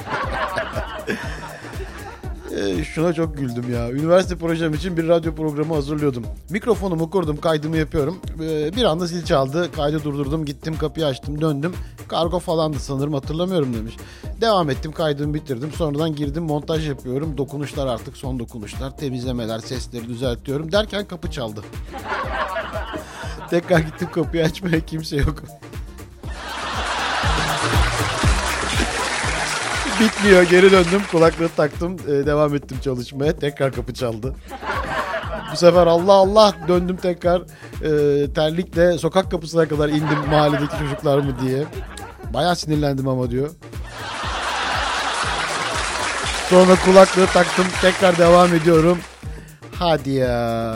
Ee, 2.61 2.83
Şuna 2.83 3.13
çok 3.13 3.37
güldüm 3.37 3.73
ya. 3.73 3.91
Üniversite 3.91 4.35
projem 4.35 4.73
için 4.73 4.97
bir 4.97 5.07
radyo 5.07 5.35
programı 5.35 5.73
hazırlıyordum. 5.73 6.23
Mikrofonumu 6.49 7.09
kurdum, 7.09 7.37
kaydımı 7.37 7.77
yapıyorum. 7.77 8.17
Ee, 8.43 8.75
Bir 8.75 8.83
anda 8.83 9.05
zil 9.05 9.25
çaldı, 9.25 9.71
kaydı 9.71 10.03
durdurdum, 10.03 10.45
gittim 10.45 10.77
kapıyı 10.77 11.05
açtım, 11.05 11.41
döndüm. 11.41 11.73
Kargo 12.07 12.39
falandı 12.39 12.79
sanırım 12.79 13.13
hatırlamıyorum 13.13 13.73
demiş. 13.73 13.97
Devam 14.41 14.69
ettim, 14.69 14.91
kaydımı 14.91 15.33
bitirdim. 15.33 15.71
Sonradan 15.71 16.15
girdim, 16.15 16.43
montaj 16.43 16.87
yapıyorum. 16.87 17.37
Dokunuşlar 17.37 17.87
artık 17.87 18.17
son 18.17 18.39
dokunuşlar, 18.39 18.97
temizlemeler, 18.97 19.59
sesleri 19.59 20.07
düzeltiyorum. 20.07 20.71
Derken 20.71 21.05
kapı 21.05 21.31
çaldı. 21.31 21.61
Tekrar 23.49 23.79
gittim 23.79 24.07
kapıyı 24.11 24.43
açmaya 24.45 24.79
kimse 24.85 25.17
yok. 25.17 25.43
Bitmiyor. 30.01 30.43
Geri 30.43 30.71
döndüm. 30.71 31.01
Kulaklığı 31.11 31.49
taktım. 31.49 31.97
e, 32.07 32.11
devam 32.25 32.55
ettim 32.55 32.77
çalışmaya. 32.83 33.39
Tekrar 33.39 33.71
kapı 33.71 33.93
çaldı. 33.93 34.35
Bu 35.51 35.55
sefer 35.57 35.87
Allah 35.87 36.13
Allah 36.13 36.53
döndüm 36.67 36.97
tekrar 36.97 37.41
e, 37.41 38.33
terlikle 38.33 38.97
sokak 38.97 39.31
kapısına 39.31 39.67
kadar 39.67 39.89
indim 39.89 40.17
mahalledeki 40.29 40.77
çocuklar 40.79 41.17
mı 41.17 41.35
diye. 41.41 41.63
Bayağı 42.33 42.55
sinirlendim 42.55 43.07
ama 43.07 43.31
diyor. 43.31 43.49
Sonra 46.49 46.75
kulaklığı 46.85 47.25
taktım 47.25 47.65
tekrar 47.81 48.17
devam 48.17 48.55
ediyorum. 48.55 48.99
Hadi 49.79 50.09
ya. 50.09 50.75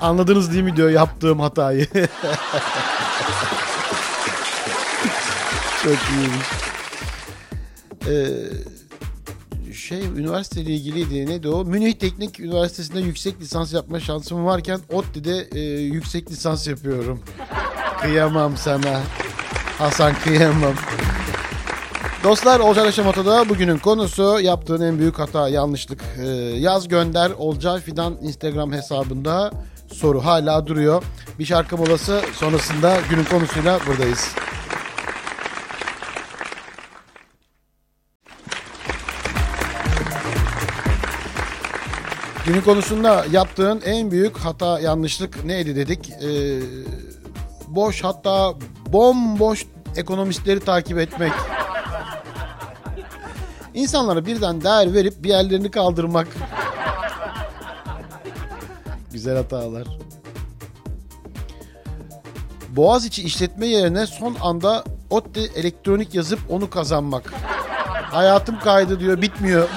Anladınız 0.00 0.52
değil 0.52 0.64
mi 0.64 0.76
diyor 0.76 0.90
yaptığım 0.90 1.40
hatayı. 1.40 1.86
Çok 5.82 5.98
iyiymiş. 6.10 6.69
Ee, 8.08 9.72
şey 9.72 10.04
üniversiteyle 10.04 10.70
ilgiliydi. 10.70 11.26
Neydi 11.26 11.48
o? 11.48 11.64
Münih 11.64 11.92
Teknik 11.92 12.40
Üniversitesi'nde 12.40 13.00
yüksek 13.00 13.40
lisans 13.40 13.72
yapma 13.72 14.00
şansım 14.00 14.44
varken 14.44 14.80
ODTÜ'de 14.92 15.48
e, 15.52 15.60
yüksek 15.80 16.30
lisans 16.30 16.68
yapıyorum. 16.68 17.20
Kıyamam 18.00 18.56
sana. 18.56 19.00
Hasan 19.78 20.14
kıyamam. 20.24 20.74
Dostlar 22.24 22.60
Olcay 22.60 22.84
Yaşamata'da 22.84 23.48
bugünün 23.48 23.78
konusu 23.78 24.40
yaptığın 24.40 24.80
en 24.80 24.98
büyük 24.98 25.18
hata 25.18 25.48
yanlışlık. 25.48 26.00
Ee, 26.18 26.26
yaz 26.58 26.88
gönder 26.88 27.30
Olcay 27.38 27.80
Fidan 27.80 28.16
Instagram 28.22 28.72
hesabında 28.72 29.50
soru 29.92 30.24
hala 30.24 30.66
duruyor. 30.66 31.02
Bir 31.38 31.44
şarkı 31.44 31.76
molası 31.76 32.20
sonrasında 32.34 32.96
günün 33.10 33.24
konusuyla 33.24 33.80
buradayız. 33.86 34.34
Günün 42.50 42.62
konusunda 42.62 43.24
yaptığın 43.32 43.80
en 43.84 44.10
büyük 44.10 44.36
hata 44.36 44.80
yanlışlık 44.80 45.44
neydi 45.44 45.76
dedik. 45.76 46.10
Ee, 46.10 46.60
boş 47.68 48.04
hatta 48.04 48.54
bomboş 48.86 49.66
ekonomistleri 49.96 50.60
takip 50.60 50.98
etmek. 50.98 51.32
İnsanlara 53.74 54.26
birden 54.26 54.62
değer 54.62 54.94
verip 54.94 55.24
bir 55.24 55.28
yerlerini 55.28 55.70
kaldırmak. 55.70 56.28
Güzel 59.12 59.36
hatalar. 59.36 59.86
Boğaziçi 62.68 63.22
işletme 63.22 63.66
yerine 63.66 64.06
son 64.06 64.36
anda 64.40 64.84
ODTÜ 65.10 65.40
elektronik 65.40 66.14
yazıp 66.14 66.40
onu 66.48 66.70
kazanmak. 66.70 67.32
Hayatım 68.10 68.58
kaydı 68.58 69.00
diyor 69.00 69.22
bitmiyor. 69.22 69.68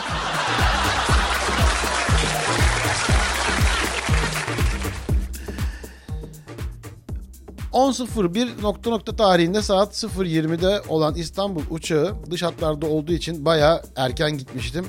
...10.01 7.73 8.62
nokta 8.62 8.89
nokta 8.89 9.15
tarihinde 9.15 9.62
saat 9.62 9.93
0.20'de 9.93 10.81
olan 10.88 11.15
İstanbul 11.15 11.62
uçağı 11.69 12.15
dış 12.31 12.43
hatlarda 12.43 12.86
olduğu 12.86 13.13
için 13.13 13.45
baya 13.45 13.81
erken 13.95 14.38
gitmiştim. 14.38 14.86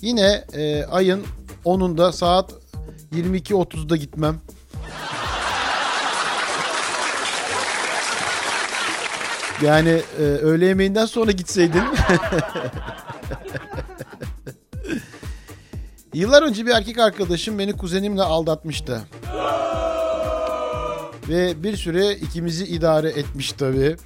Yine 0.00 0.44
e, 0.52 0.84
ayın 0.84 1.24
10'unda 1.64 2.12
saat 2.12 2.54
22.30'da 3.14 3.96
gitmem. 3.96 4.40
Yani 9.62 10.00
e, 10.18 10.22
öğle 10.22 10.66
yemeğinden 10.66 11.06
sonra 11.06 11.30
gitseydin. 11.30 11.82
Yıllar 16.14 16.42
önce 16.42 16.66
bir 16.66 16.70
erkek 16.70 16.98
arkadaşım 16.98 17.58
beni 17.58 17.72
kuzenimle 17.76 18.22
aldatmıştı. 18.22 19.02
Ve 21.28 21.62
bir 21.62 21.76
süre 21.76 22.12
ikimizi 22.12 22.64
idare 22.64 23.08
etmiş 23.08 23.52
tabii. 23.52 23.96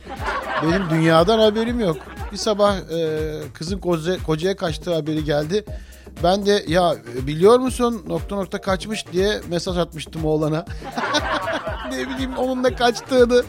Benim 0.62 0.90
dünyadan 0.90 1.38
haberim 1.38 1.80
yok. 1.80 1.96
Bir 2.32 2.36
sabah 2.36 2.76
e, 2.76 3.18
kızın 3.54 3.78
koca, 3.78 4.22
kocaya 4.22 4.56
kaçtığı 4.56 4.94
haberi 4.94 5.24
geldi. 5.24 5.64
Ben 6.22 6.46
de 6.46 6.64
ya 6.68 6.96
biliyor 7.26 7.58
musun 7.58 8.04
nokta 8.06 8.36
nokta 8.36 8.60
kaçmış 8.60 9.06
diye 9.12 9.40
mesaj 9.48 9.78
atmıştım 9.78 10.24
oğlana. 10.24 10.64
ne 11.92 12.08
bileyim 12.08 12.36
onun 12.36 12.64
da 12.64 12.74
kaçtığını. 12.76 13.42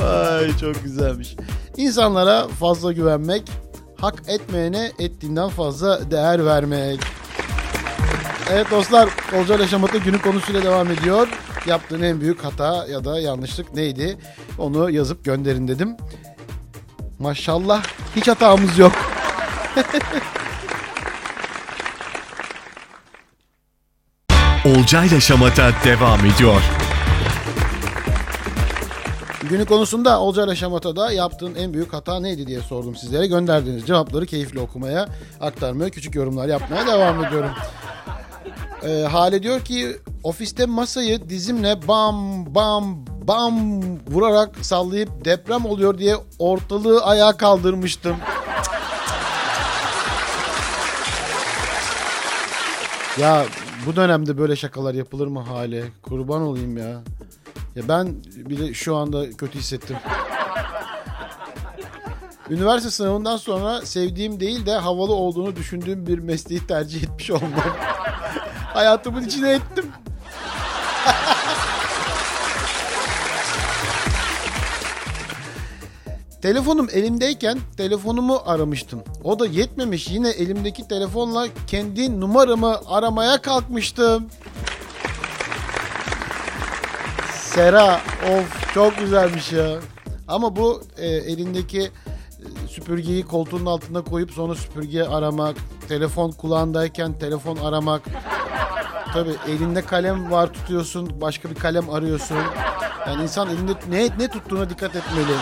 Vay 0.00 0.58
çok 0.58 0.82
güzelmiş. 0.84 1.36
İnsanlara 1.76 2.48
fazla 2.48 2.92
güvenmek 2.92 3.42
hak 4.00 4.22
etmeyene 4.28 4.92
ettiğinden 4.98 5.48
fazla 5.48 6.10
değer 6.10 6.46
vermek. 6.46 7.00
Evet 8.52 8.70
dostlar, 8.70 9.08
Olcay 9.36 9.56
ile 9.56 9.68
Şamata 9.68 9.98
günün 9.98 10.18
konusuyla 10.18 10.62
devam 10.62 10.90
ediyor. 10.90 11.28
Yaptığın 11.66 12.02
en 12.02 12.20
büyük 12.20 12.44
hata 12.44 12.86
ya 12.86 13.04
da 13.04 13.20
yanlışlık 13.20 13.74
neydi? 13.74 14.18
Onu 14.58 14.90
yazıp 14.90 15.24
gönderin 15.24 15.68
dedim. 15.68 15.96
Maşallah 17.18 17.82
hiç 18.16 18.28
hatamız 18.28 18.78
yok. 18.78 18.92
Olcay 24.64 25.06
ile 25.06 25.20
Şamata 25.20 25.72
devam 25.84 26.20
ediyor. 26.26 26.62
Günün 29.50 29.64
konusunda 29.64 30.20
Olcay 30.20 30.44
ile 30.44 30.56
Şamata'da 30.56 31.12
yaptığın 31.12 31.54
en 31.54 31.74
büyük 31.74 31.92
hata 31.92 32.20
neydi 32.20 32.46
diye 32.46 32.60
sordum 32.60 32.96
sizlere. 32.96 33.26
Gönderdiğiniz 33.26 33.86
cevapları 33.86 34.26
keyifli 34.26 34.60
okumaya, 34.60 35.08
aktarmaya, 35.40 35.90
küçük 35.90 36.14
yorumlar 36.14 36.48
yapmaya 36.48 36.86
devam 36.86 37.24
ediyorum. 37.24 37.50
Ee, 38.84 39.02
Hale 39.02 39.42
diyor 39.42 39.60
ki 39.60 39.96
ofiste 40.22 40.66
masayı 40.66 41.28
dizimle 41.28 41.88
bam 41.88 42.46
bam 42.54 43.06
bam 43.28 43.82
vurarak 44.08 44.56
sallayıp 44.62 45.24
deprem 45.24 45.66
oluyor 45.66 45.98
diye 45.98 46.16
ortalığı 46.38 47.04
ayağa 47.04 47.36
kaldırmıştım. 47.36 48.16
Ya 53.18 53.44
bu 53.86 53.96
dönemde 53.96 54.38
böyle 54.38 54.56
şakalar 54.56 54.94
yapılır 54.94 55.26
mı 55.26 55.40
Hale? 55.40 55.84
Kurban 56.02 56.42
olayım 56.42 56.76
ya. 56.78 57.02
Ya 57.76 57.88
ben 57.88 58.14
bile 58.36 58.74
şu 58.74 58.96
anda 58.96 59.30
kötü 59.30 59.58
hissettim. 59.58 59.96
Üniversite 62.50 62.90
sınavından 62.90 63.36
sonra 63.36 63.80
sevdiğim 63.86 64.40
değil 64.40 64.66
de 64.66 64.72
havalı 64.72 65.12
olduğunu 65.12 65.56
düşündüğüm 65.56 66.06
bir 66.06 66.18
mesleği 66.18 66.66
tercih 66.66 67.02
etmiş 67.02 67.30
olmam. 67.30 67.50
Hayatımın 68.74 69.24
içine 69.24 69.50
ettim. 69.50 69.92
Telefonum 76.42 76.88
elimdeyken 76.92 77.58
telefonumu 77.76 78.42
aramıştım. 78.46 79.02
O 79.24 79.38
da 79.38 79.46
yetmemiş 79.46 80.10
yine 80.10 80.28
elimdeki 80.30 80.88
telefonla 80.88 81.46
kendi 81.66 82.20
numaramı 82.20 82.80
aramaya 82.86 83.42
kalkmıştım. 83.42 84.28
Sera 87.34 88.00
of 88.30 88.74
çok 88.74 88.98
güzelmiş 88.98 89.52
ya. 89.52 89.78
Ama 90.28 90.56
bu 90.56 90.82
e, 90.96 91.06
elindeki 91.06 91.80
e, 91.80 91.90
süpürgeyi 92.68 93.22
koltuğun 93.22 93.66
altına 93.66 94.02
koyup 94.02 94.30
sonra 94.30 94.54
süpürge 94.54 95.02
aramak, 95.02 95.56
telefon 95.88 96.30
kulağındayken 96.30 97.18
telefon 97.18 97.56
aramak. 97.56 98.02
Tabii 99.14 99.36
elinde 99.48 99.82
kalem 99.82 100.30
var 100.30 100.52
tutuyorsun, 100.52 101.20
başka 101.20 101.50
bir 101.50 101.54
kalem 101.54 101.90
arıyorsun. 101.90 102.36
Yani 103.06 103.22
insan 103.22 103.48
elinde 103.48 103.72
ne 103.90 104.08
ne 104.18 104.28
tuttuğuna 104.28 104.70
dikkat 104.70 104.96
etmeli. 104.96 105.36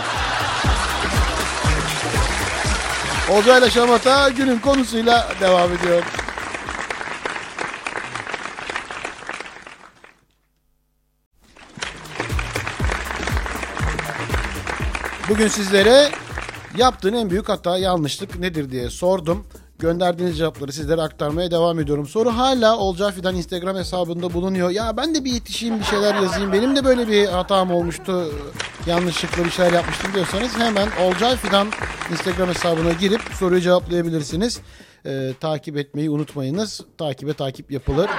Olcayla 3.30 3.70
Şamata 3.70 4.28
günün 4.28 4.58
konusuyla 4.58 5.28
devam 5.40 5.72
ediyor. 5.72 6.02
Bugün 15.28 15.48
sizlere 15.48 16.10
yaptığın 16.76 17.14
en 17.14 17.30
büyük 17.30 17.48
hata 17.48 17.78
yanlışlık 17.78 18.38
nedir 18.38 18.70
diye 18.70 18.90
sordum. 18.90 19.46
Gönderdiğiniz 19.82 20.38
cevapları 20.38 20.72
sizlere 20.72 21.02
aktarmaya 21.02 21.50
devam 21.50 21.80
ediyorum. 21.80 22.06
Soru 22.06 22.30
hala 22.30 22.78
Olcay 22.78 23.12
Fidan 23.12 23.36
Instagram 23.36 23.76
hesabında 23.76 24.32
bulunuyor. 24.32 24.70
Ya 24.70 24.96
ben 24.96 25.14
de 25.14 25.24
bir 25.24 25.32
yetişeyim 25.32 25.78
bir 25.78 25.84
şeyler 25.84 26.14
yazayım. 26.14 26.52
Benim 26.52 26.76
de 26.76 26.84
böyle 26.84 27.08
bir 27.08 27.26
hatam 27.26 27.70
olmuştu. 27.70 28.32
Yanlışlıkla 28.86 29.44
bir 29.44 29.50
şeyler 29.50 29.72
yapmıştım 29.72 30.10
diyorsanız 30.14 30.58
hemen 30.58 30.88
Olcay 31.02 31.36
Fidan 31.36 31.68
Instagram 32.12 32.48
hesabına 32.48 32.92
girip 32.92 33.20
soruyu 33.38 33.60
cevaplayabilirsiniz. 33.60 34.60
Ee, 35.06 35.32
takip 35.40 35.76
etmeyi 35.76 36.10
unutmayınız. 36.10 36.80
Takibe 36.98 37.32
takip 37.32 37.72
yapılır. 37.72 38.10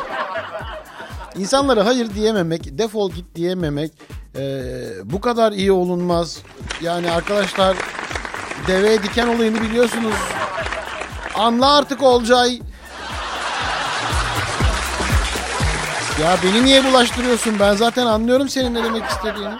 İnsanlara 1.37 1.85
hayır 1.85 2.13
diyememek, 2.15 2.77
defol 2.77 3.11
git 3.11 3.35
diyememek 3.35 3.91
e, 4.37 4.63
bu 5.03 5.21
kadar 5.21 5.51
iyi 5.51 5.71
olunmaz. 5.71 6.41
Yani 6.81 7.11
arkadaşlar 7.11 7.77
deveye 8.67 9.03
diken 9.03 9.27
olayını 9.27 9.61
biliyorsunuz. 9.61 10.15
Anla 11.35 11.77
artık 11.77 12.03
Olcay. 12.03 12.59
Ya 16.21 16.37
beni 16.43 16.65
niye 16.65 16.85
bulaştırıyorsun? 16.85 17.59
Ben 17.59 17.75
zaten 17.75 18.05
anlıyorum 18.05 18.49
senin 18.49 18.73
ne 18.73 18.83
demek 18.83 19.03
istediğini. 19.03 19.53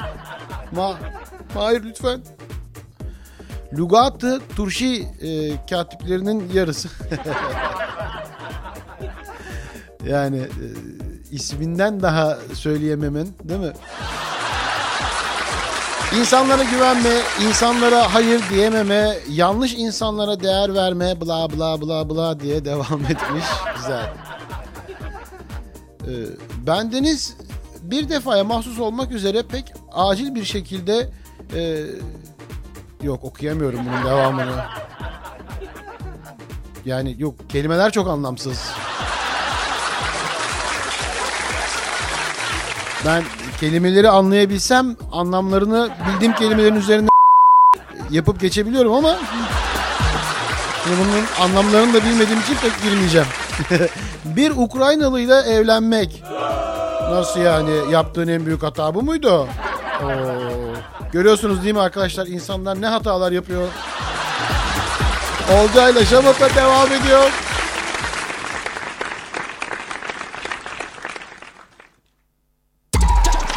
Ma, 0.72 0.94
hayır 1.54 1.84
lütfen. 1.84 2.22
Lugatı 3.78 4.42
Turşi 4.56 5.08
e, 5.22 5.66
katiplerinin 5.70 6.52
yarısı. 6.54 6.90
yani 10.08 10.38
e, 10.38 10.66
isminden 11.32 12.02
daha 12.02 12.38
söyleyememen 12.54 13.28
değil 13.44 13.60
mi? 13.60 13.74
İnsanlara 16.20 16.64
güvenme, 16.64 17.22
insanlara 17.48 18.14
hayır 18.14 18.42
diyememe, 18.50 19.18
yanlış 19.30 19.74
insanlara 19.74 20.40
değer 20.40 20.74
verme, 20.74 21.22
bla 21.22 21.50
bla 21.50 21.82
bla 21.82 22.10
bla 22.10 22.40
diye 22.40 22.66
devam 22.66 23.02
etmiş. 23.10 23.46
Güzel. 23.76 24.14
Ee, 26.04 26.12
bendeniz 26.68 27.38
bir 27.82 28.10
defaya 28.10 28.44
mahsus 28.44 28.80
olmak 28.80 29.12
üzere 29.12 29.44
pek 29.44 29.74
acil 29.94 30.36
bir 30.36 30.44
şekilde 30.46 31.10
e, 31.56 31.82
yok 33.04 33.24
okuyamıyorum 33.24 33.80
bunun 33.86 34.06
devamını. 34.06 34.66
Yani 36.86 37.16
yok 37.18 37.50
kelimeler 37.50 37.92
çok 37.92 38.08
anlamsız. 38.08 38.70
Ben 43.06 43.24
kelimeleri 43.64 44.10
anlayabilsem 44.10 44.96
anlamlarını 45.12 45.90
bildiğim 46.08 46.36
kelimelerin 46.36 46.76
üzerine 46.76 47.08
yapıp 48.10 48.40
geçebiliyorum 48.40 48.94
ama 48.94 49.16
şimdi 50.84 50.98
bunun 51.00 51.46
anlamlarını 51.46 51.94
da 51.94 52.06
bilmediğim 52.06 52.40
için 52.42 52.56
pek 52.56 52.84
girmeyeceğim. 52.84 53.28
bir 54.26 54.52
Ukraynalıyla 54.52 55.42
evlenmek. 55.42 56.24
Nasıl 57.12 57.40
yani? 57.40 57.92
Yaptığın 57.92 58.28
en 58.28 58.46
büyük 58.46 58.64
hata 58.64 58.96
bu 58.96 59.02
muydu? 59.02 59.48
Oo. 60.04 60.08
Görüyorsunuz 61.12 61.64
değil 61.64 61.76
mi 61.76 61.82
arkadaşlar? 61.82 62.28
İnsanlar 62.28 62.82
ne 62.82 62.88
hatalar 62.88 63.32
yapıyor. 63.32 63.68
Olcayla 65.54 66.06
Şamata 66.06 66.56
devam 66.56 66.88
ediyor. 66.92 67.32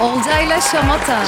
Olcayla 0.01 0.61
Şamata. 0.61 1.25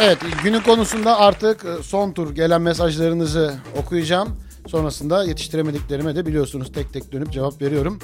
Evet 0.00 0.18
günün 0.42 0.60
konusunda 0.60 1.18
artık 1.18 1.64
e, 1.64 1.82
son 1.82 2.12
tur 2.12 2.34
gelen 2.34 2.62
mesajlarınızı 2.62 3.54
okuyacağım. 3.76 4.40
Sonrasında 4.68 5.24
yetiştiremediklerime 5.24 6.16
de 6.16 6.26
biliyorsunuz 6.26 6.72
tek 6.72 6.92
tek 6.92 7.12
dönüp 7.12 7.32
cevap 7.32 7.62
veriyorum. 7.62 7.98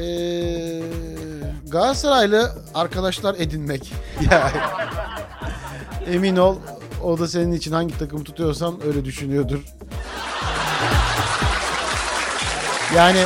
Ee, 0.00 0.82
Galatasaraylı 1.68 2.52
arkadaşlar 2.74 3.34
edinmek. 3.34 3.92
ya, 4.30 4.52
emin 6.12 6.36
ol 6.36 6.56
o 7.04 7.18
da 7.18 7.28
senin 7.28 7.52
için 7.52 7.72
hangi 7.72 7.98
takımı 7.98 8.24
tutuyorsan 8.24 8.78
öyle 8.86 9.04
düşünüyordur. 9.04 9.58
Yani 12.96 13.20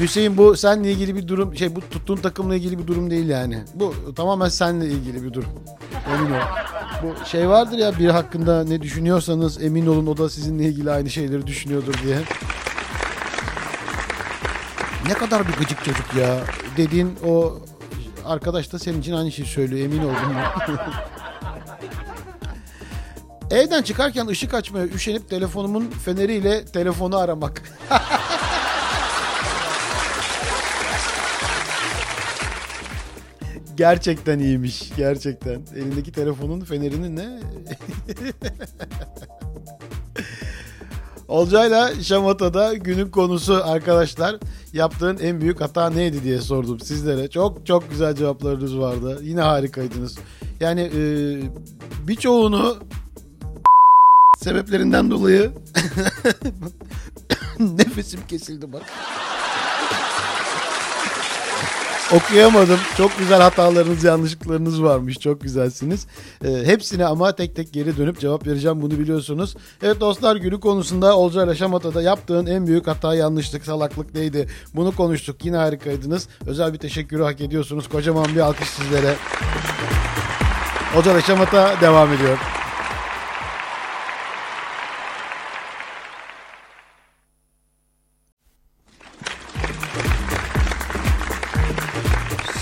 Hüseyin 0.00 0.36
bu 0.36 0.56
seninle 0.56 0.92
ilgili 0.92 1.16
bir 1.16 1.28
durum 1.28 1.56
şey 1.56 1.76
bu 1.76 1.80
tuttuğun 1.80 2.16
takımla 2.16 2.54
ilgili 2.54 2.78
bir 2.78 2.86
durum 2.86 3.10
değil 3.10 3.28
yani. 3.28 3.58
Bu 3.74 3.94
tamamen 4.16 4.48
seninle 4.48 4.86
ilgili 4.86 5.22
bir 5.24 5.32
durum. 5.32 5.48
Emin 6.14 6.30
ol. 6.30 6.40
Bu 7.02 7.26
şey 7.26 7.48
vardır 7.48 7.78
ya 7.78 7.98
bir 7.98 8.08
hakkında 8.08 8.64
ne 8.64 8.82
düşünüyorsanız 8.82 9.62
emin 9.62 9.86
olun 9.86 10.06
o 10.06 10.16
da 10.16 10.28
sizinle 10.28 10.64
ilgili 10.64 10.90
aynı 10.90 11.10
şeyleri 11.10 11.46
düşünüyordur 11.46 11.94
diye. 12.04 12.18
Ne 15.06 15.14
kadar 15.14 15.48
bir 15.48 15.52
gıcık 15.52 15.84
çocuk 15.84 16.14
ya. 16.14 16.40
Dediğin 16.76 17.18
o 17.26 17.58
arkadaş 18.24 18.72
da 18.72 18.78
senin 18.78 19.00
için 19.00 19.12
aynı 19.12 19.32
şeyi 19.32 19.48
söylüyor 19.48 19.84
emin 19.84 20.02
oldum. 20.02 20.36
Evden 23.50 23.82
çıkarken 23.82 24.26
ışık 24.26 24.54
açmaya 24.54 24.86
üşenip 24.86 25.30
telefonumun 25.30 25.90
feneriyle 26.04 26.64
telefonu 26.64 27.16
aramak. 27.16 27.62
Gerçekten 33.76 34.38
iyiymiş. 34.38 34.92
Gerçekten. 34.96 35.60
Elindeki 35.76 36.12
telefonun 36.12 36.60
fenerini 36.60 37.16
ne? 37.16 37.28
Olcayla 41.28 42.02
Şamata'da 42.02 42.74
günün 42.74 43.10
konusu 43.10 43.60
arkadaşlar. 43.64 44.36
Yaptığın 44.72 45.18
en 45.18 45.40
büyük 45.40 45.60
hata 45.60 45.90
neydi 45.90 46.22
diye 46.22 46.40
sordum 46.40 46.80
sizlere. 46.80 47.30
Çok 47.30 47.66
çok 47.66 47.90
güzel 47.90 48.14
cevaplarınız 48.14 48.78
vardı. 48.78 49.18
Yine 49.22 49.40
harikaydınız. 49.40 50.18
Yani 50.60 50.80
e, 50.80 51.00
birçoğunu 52.08 52.76
sebeplerinden 54.38 55.10
dolayı 55.10 55.52
nefesim 57.58 58.20
kesildi 58.28 58.72
bak. 58.72 58.82
Okuyamadım. 62.12 62.78
Çok 62.96 63.18
güzel 63.18 63.40
hatalarınız, 63.40 64.04
yanlışlıklarınız 64.04 64.82
varmış. 64.82 65.18
Çok 65.18 65.40
güzelsiniz. 65.40 66.06
Ee, 66.44 66.48
hepsine 66.64 67.06
ama 67.06 67.36
tek 67.36 67.56
tek 67.56 67.72
geri 67.72 67.96
dönüp 67.96 68.20
cevap 68.20 68.46
vereceğim. 68.46 68.82
Bunu 68.82 68.98
biliyorsunuz. 68.98 69.56
Evet 69.82 70.00
dostlar 70.00 70.36
günü 70.36 70.60
konusunda 70.60 71.16
Olcay 71.16 71.54
Şamata'da 71.54 72.02
yaptığın 72.02 72.46
en 72.46 72.66
büyük 72.66 72.86
hata, 72.86 73.14
yanlışlık, 73.14 73.64
salaklık 73.64 74.14
neydi? 74.14 74.48
Bunu 74.74 74.96
konuştuk. 74.96 75.44
Yine 75.44 75.56
harikaydınız. 75.56 76.28
Özel 76.46 76.72
bir 76.72 76.78
teşekkürü 76.78 77.22
hak 77.22 77.40
ediyorsunuz. 77.40 77.88
Kocaman 77.88 78.26
bir 78.34 78.40
alkış 78.40 78.68
sizlere. 78.68 79.14
Olcay 80.96 81.22
Şamata 81.22 81.80
devam 81.80 82.12
ediyor. 82.12 82.38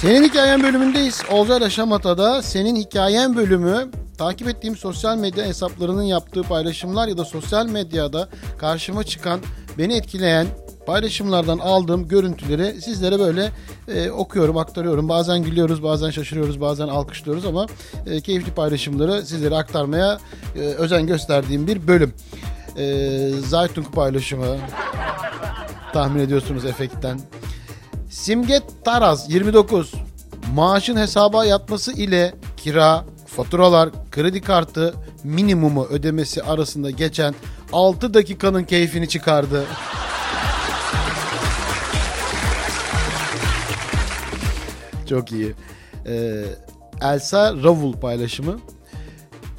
Senin 0.05 0.25
Hikayen 0.25 0.63
bölümündeyiz. 0.63 1.23
Olcay 1.31 1.71
Şamata'da 1.71 2.43
Senin 2.43 2.77
Hikayen 2.77 3.37
bölümü 3.37 3.91
takip 4.19 4.49
ettiğim 4.49 4.77
sosyal 4.77 5.19
medya 5.19 5.45
hesaplarının 5.45 6.03
yaptığı 6.03 6.43
paylaşımlar 6.43 7.09
ya 7.09 7.19
da 7.19 7.25
sosyal 7.25 7.67
medyada 7.67 8.29
karşıma 8.59 9.05
çıkan, 9.05 9.41
beni 9.79 9.97
etkileyen 9.97 10.47
paylaşımlardan 10.87 11.59
aldığım 11.59 12.09
görüntüleri 12.09 12.83
sizlere 12.83 13.19
böyle 13.19 13.51
e, 13.89 14.11
okuyorum, 14.11 14.59
aktarıyorum. 14.59 15.09
Bazen 15.09 15.43
gülüyoruz, 15.43 15.83
bazen 15.83 16.11
şaşırıyoruz, 16.11 16.61
bazen 16.61 16.89
alkışlıyoruz 16.89 17.47
ama 17.47 17.67
e, 18.07 18.21
keyifli 18.21 18.55
paylaşımları 18.55 19.27
sizlere 19.27 19.57
aktarmaya 19.57 20.19
e, 20.57 20.59
özen 20.59 21.07
gösterdiğim 21.07 21.67
bir 21.67 21.87
bölüm. 21.87 22.15
E, 22.79 23.31
Zaytung 23.47 23.95
paylaşımı 23.95 24.57
tahmin 25.93 26.21
ediyorsunuz 26.21 26.65
efektten. 26.65 27.21
Simge 28.15 28.61
Taraz 28.85 29.31
29. 29.33 29.95
Maaşın 30.55 30.97
hesaba 30.97 31.45
yatması 31.45 31.93
ile 31.93 32.35
kira, 32.57 33.05
faturalar, 33.27 33.91
kredi 34.11 34.41
kartı 34.41 34.95
minimumu 35.25 35.85
ödemesi 35.85 36.43
arasında 36.43 36.91
geçen 36.91 37.35
6 37.73 38.15
dakikanın 38.15 38.65
keyfini 38.65 39.09
çıkardı. 39.09 39.65
Çok 45.09 45.33
iyi. 45.33 45.55
Ee, 46.07 46.45
Elsa 47.03 47.53
Ravul 47.53 47.93
paylaşımı. 47.93 48.59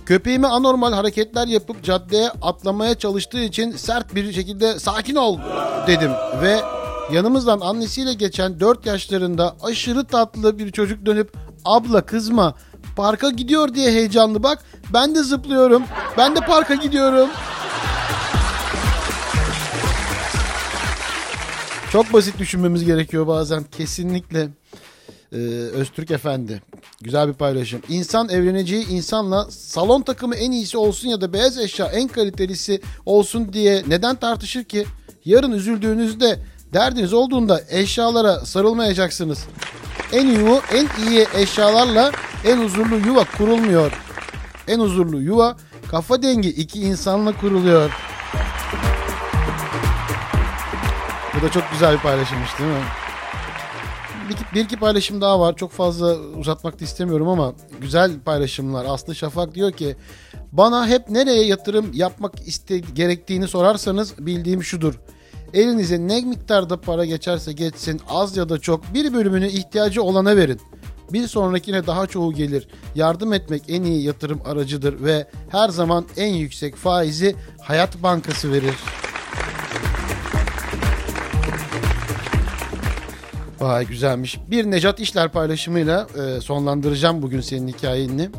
Köpeğime 0.05 0.47
anormal 0.47 0.93
hareketler 0.93 1.47
yapıp 1.47 1.83
caddeye 1.83 2.29
atlamaya 2.41 2.95
çalıştığı 2.95 3.43
için 3.43 3.71
sert 3.71 4.15
bir 4.15 4.33
şekilde 4.33 4.79
sakin 4.79 5.15
ol 5.15 5.39
dedim 5.87 6.11
ve 6.41 6.74
yanımızdan 7.11 7.59
annesiyle 7.59 8.13
geçen 8.13 8.59
4 8.59 8.85
yaşlarında 8.85 9.55
aşırı 9.61 10.05
tatlı 10.05 10.59
bir 10.59 10.71
çocuk 10.71 11.05
dönüp 11.05 11.33
abla 11.65 12.05
kızma 12.05 12.55
parka 12.95 13.29
gidiyor 13.29 13.73
diye 13.75 13.91
heyecanlı 13.91 14.43
bak 14.43 14.63
ben 14.93 15.15
de 15.15 15.23
zıplıyorum 15.23 15.83
ben 16.17 16.35
de 16.35 16.39
parka 16.39 16.75
gidiyorum. 16.75 17.29
Çok 21.91 22.13
basit 22.13 22.39
düşünmemiz 22.39 22.85
gerekiyor 22.85 23.27
bazen 23.27 23.63
kesinlikle. 23.63 24.49
Ee, 25.31 25.37
Öztürk 25.73 26.11
Efendi. 26.11 26.61
Güzel 27.01 27.27
bir 27.27 27.33
paylaşım. 27.33 27.81
İnsan 27.89 28.29
evleneceği 28.29 28.87
insanla 28.87 29.51
salon 29.51 30.01
takımı 30.01 30.35
en 30.35 30.51
iyisi 30.51 30.77
olsun 30.77 31.07
ya 31.07 31.21
da 31.21 31.33
beyaz 31.33 31.57
eşya 31.57 31.85
en 31.85 32.07
kalitelisi 32.07 32.81
olsun 33.05 33.53
diye 33.53 33.83
neden 33.87 34.15
tartışır 34.15 34.63
ki? 34.63 34.85
Yarın 35.25 35.51
üzüldüğünüzde 35.51 36.39
derdiniz 36.73 37.13
olduğunda 37.13 37.61
eşyalara 37.69 38.39
sarılmayacaksınız. 38.39 39.45
En 40.13 40.27
iyi, 40.27 40.61
en 40.73 41.07
iyi 41.07 41.27
eşyalarla 41.35 42.11
en 42.45 42.63
huzurlu 42.63 42.95
yuva 43.07 43.23
kurulmuyor. 43.37 43.91
En 44.67 44.79
huzurlu 44.79 45.21
yuva 45.21 45.57
kafa 45.91 46.21
dengi 46.21 46.49
iki 46.49 46.81
insanla 46.81 47.37
kuruluyor. 47.37 47.91
Bu 51.37 51.41
da 51.45 51.51
çok 51.51 51.63
güzel 51.71 51.93
bir 51.93 52.01
paylaşımmış 52.01 52.59
değil 52.59 52.69
mi? 52.69 52.83
bir, 54.29 54.35
bir 54.55 54.65
iki 54.65 54.77
paylaşım 54.77 55.21
daha 55.21 55.39
var. 55.39 55.55
Çok 55.55 55.71
fazla 55.71 56.17
uzatmak 56.17 56.79
da 56.79 56.83
istemiyorum 56.83 57.27
ama 57.27 57.53
güzel 57.81 58.19
paylaşımlar. 58.19 58.85
Aslı 58.85 59.15
Şafak 59.15 59.55
diyor 59.55 59.71
ki 59.71 59.95
bana 60.51 60.87
hep 60.87 61.09
nereye 61.09 61.45
yatırım 61.45 61.91
yapmak 61.93 62.47
iste 62.47 62.77
gerektiğini 62.77 63.47
sorarsanız 63.47 64.13
bildiğim 64.19 64.63
şudur. 64.63 64.93
Elinize 65.53 66.07
ne 66.07 66.21
miktarda 66.21 66.81
para 66.81 67.05
geçerse 67.05 67.53
geçsin 67.53 68.01
az 68.09 68.37
ya 68.37 68.49
da 68.49 68.59
çok 68.59 68.93
bir 68.93 69.13
bölümünü 69.13 69.47
ihtiyacı 69.47 70.03
olana 70.03 70.35
verin. 70.35 70.59
Bir 71.13 71.27
sonrakine 71.27 71.87
daha 71.87 72.07
çoğu 72.07 72.33
gelir. 72.33 72.67
Yardım 72.95 73.33
etmek 73.33 73.63
en 73.67 73.83
iyi 73.83 74.03
yatırım 74.03 74.41
aracıdır 74.45 75.03
ve 75.03 75.27
her 75.49 75.69
zaman 75.69 76.05
en 76.17 76.33
yüksek 76.33 76.75
faizi 76.75 77.35
Hayat 77.61 78.03
Bankası 78.03 78.51
verir. 78.51 78.75
Vay 83.59 83.87
güzelmiş. 83.87 84.39
Bir 84.47 84.71
Necat 84.71 84.99
İşler 84.99 85.31
paylaşımıyla 85.31 86.07
e, 86.17 86.41
sonlandıracağım 86.41 87.21
bugün 87.21 87.41
senin 87.41 87.67
hikayeni. 87.67 88.29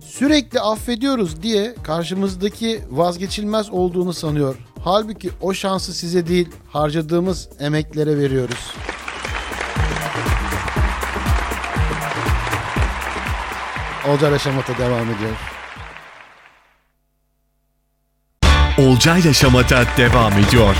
Sürekli 0.00 0.60
affediyoruz 0.60 1.42
diye 1.42 1.74
karşımızdaki 1.82 2.80
vazgeçilmez 2.90 3.70
olduğunu 3.70 4.12
sanıyor. 4.12 4.56
Halbuki 4.84 5.30
o 5.40 5.54
şansı 5.54 5.92
size 5.92 6.26
değil 6.26 6.48
harcadığımız 6.72 7.48
emeklere 7.60 8.18
veriyoruz. 8.18 8.74
Olcay 14.08 14.32
Yaşamat'a 14.32 14.78
devam 14.78 15.10
ediyor. 15.10 15.36
Olcayla 18.78 19.32
Şamata 19.32 19.84
devam 19.96 20.32
ediyor. 20.32 20.76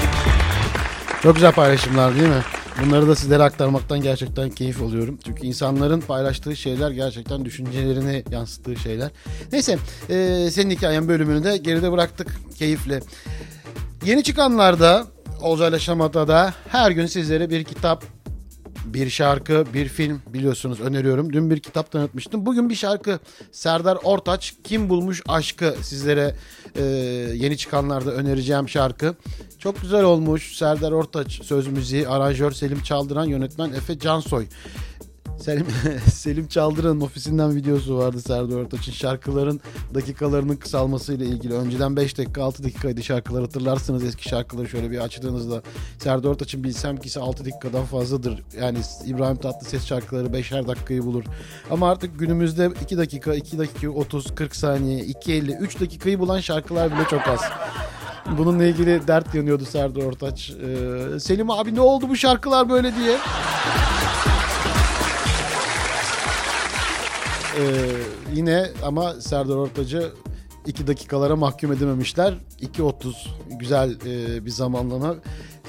Çok 1.22 1.34
güzel 1.34 1.52
paylaşımlar 1.52 2.14
değil 2.14 2.28
mi? 2.28 2.42
Bunları 2.84 3.08
da 3.08 3.16
sizlere 3.16 3.42
aktarmaktan 3.42 4.00
gerçekten 4.00 4.50
keyif 4.50 4.82
alıyorum. 4.82 5.18
Çünkü 5.24 5.46
insanların 5.46 6.00
paylaştığı 6.00 6.56
şeyler 6.56 6.90
gerçekten 6.90 7.44
düşüncelerini 7.44 8.24
yansıttığı 8.30 8.76
şeyler. 8.76 9.10
Neyse 9.52 9.78
e, 10.10 10.48
senin 10.50 10.70
hikayen 10.70 11.08
bölümünü 11.08 11.44
de 11.44 11.56
geride 11.56 11.92
bıraktık 11.92 12.28
keyifle. 12.58 13.00
Yeni 14.08 14.22
çıkanlarda 14.22 15.06
Olcayla 15.42 15.78
Şamata'da 15.78 16.54
her 16.68 16.90
gün 16.90 17.06
sizlere 17.06 17.50
bir 17.50 17.64
kitap, 17.64 18.04
bir 18.84 19.10
şarkı, 19.10 19.64
bir 19.74 19.88
film 19.88 20.22
biliyorsunuz 20.26 20.80
öneriyorum. 20.80 21.32
Dün 21.32 21.50
bir 21.50 21.60
kitap 21.60 21.90
tanıtmıştım. 21.92 22.46
Bugün 22.46 22.70
bir 22.70 22.74
şarkı 22.74 23.18
Serdar 23.52 23.98
Ortaç 24.02 24.54
Kim 24.64 24.88
Bulmuş 24.88 25.22
Aşkı 25.28 25.74
sizlere 25.82 26.34
e, 26.76 26.82
yeni 27.34 27.56
çıkanlarda 27.56 28.10
önereceğim 28.10 28.68
şarkı. 28.68 29.14
Çok 29.58 29.82
güzel 29.82 30.04
olmuş. 30.04 30.56
Serdar 30.56 30.92
Ortaç 30.92 31.42
söz 31.42 31.66
müziği, 31.66 32.08
aranjör 32.08 32.52
Selim 32.52 32.82
Çaldıran, 32.82 33.24
yönetmen 33.24 33.72
Efe 33.72 33.98
Cansoy. 33.98 34.46
Selim, 35.40 35.66
Selim 36.12 36.48
Çaldıran'ın 36.48 37.00
ofisinden 37.00 37.56
videosu 37.56 37.98
vardı 37.98 38.20
Serdar 38.20 38.56
Ortaç'ın 38.56 38.92
şarkıların 38.92 39.60
dakikalarının 39.94 40.56
kısalmasıyla 40.56 41.26
ilgili. 41.26 41.54
Önceden 41.54 41.96
5 41.96 42.18
dakika 42.18 42.42
6 42.42 42.64
dakikaydı 42.64 43.02
şarkılar 43.02 43.42
hatırlarsınız 43.42 44.04
eski 44.04 44.28
şarkıları 44.28 44.68
şöyle 44.68 44.90
bir 44.90 44.98
açtığınızda. 44.98 45.62
Serdar 45.98 46.28
Ortaç'ın 46.28 46.64
bilsem 46.64 46.96
ki 46.96 47.06
ise 47.06 47.20
6 47.20 47.44
dakikadan 47.44 47.84
fazladır. 47.84 48.42
Yani 48.60 48.78
İbrahim 49.06 49.36
Tatlıses 49.36 49.86
şarkıları 49.86 50.26
5'er 50.26 50.68
dakikayı 50.68 51.04
bulur. 51.04 51.24
Ama 51.70 51.90
artık 51.90 52.18
günümüzde 52.18 52.70
2 52.82 52.98
dakika, 52.98 53.34
2 53.34 53.58
dakika 53.58 53.90
30, 53.90 54.34
40 54.34 54.56
saniye, 54.56 55.00
2.50, 55.00 55.58
3 55.58 55.80
dakikayı 55.80 56.18
bulan 56.18 56.40
şarkılar 56.40 56.92
bile 56.92 57.04
çok 57.10 57.28
az. 57.28 57.40
Bununla 58.38 58.64
ilgili 58.64 59.08
dert 59.08 59.34
yanıyordu 59.34 59.64
Serdar 59.64 60.02
Ortaç. 60.02 60.50
Ee, 60.50 61.20
Selim 61.20 61.50
abi 61.50 61.74
ne 61.74 61.80
oldu 61.80 62.08
bu 62.08 62.16
şarkılar 62.16 62.68
böyle 62.70 62.96
diye. 62.96 63.16
Yine 68.34 68.66
ama 68.82 69.14
Serdar 69.20 69.56
Ortaç'ı 69.56 70.12
2 70.66 70.86
dakikalara 70.86 71.36
mahkum 71.36 71.72
edememişler. 71.72 72.34
2.30 72.60 73.14
güzel 73.58 73.90
e, 74.06 74.44
bir 74.44 74.50
zamanlama. 74.50 75.14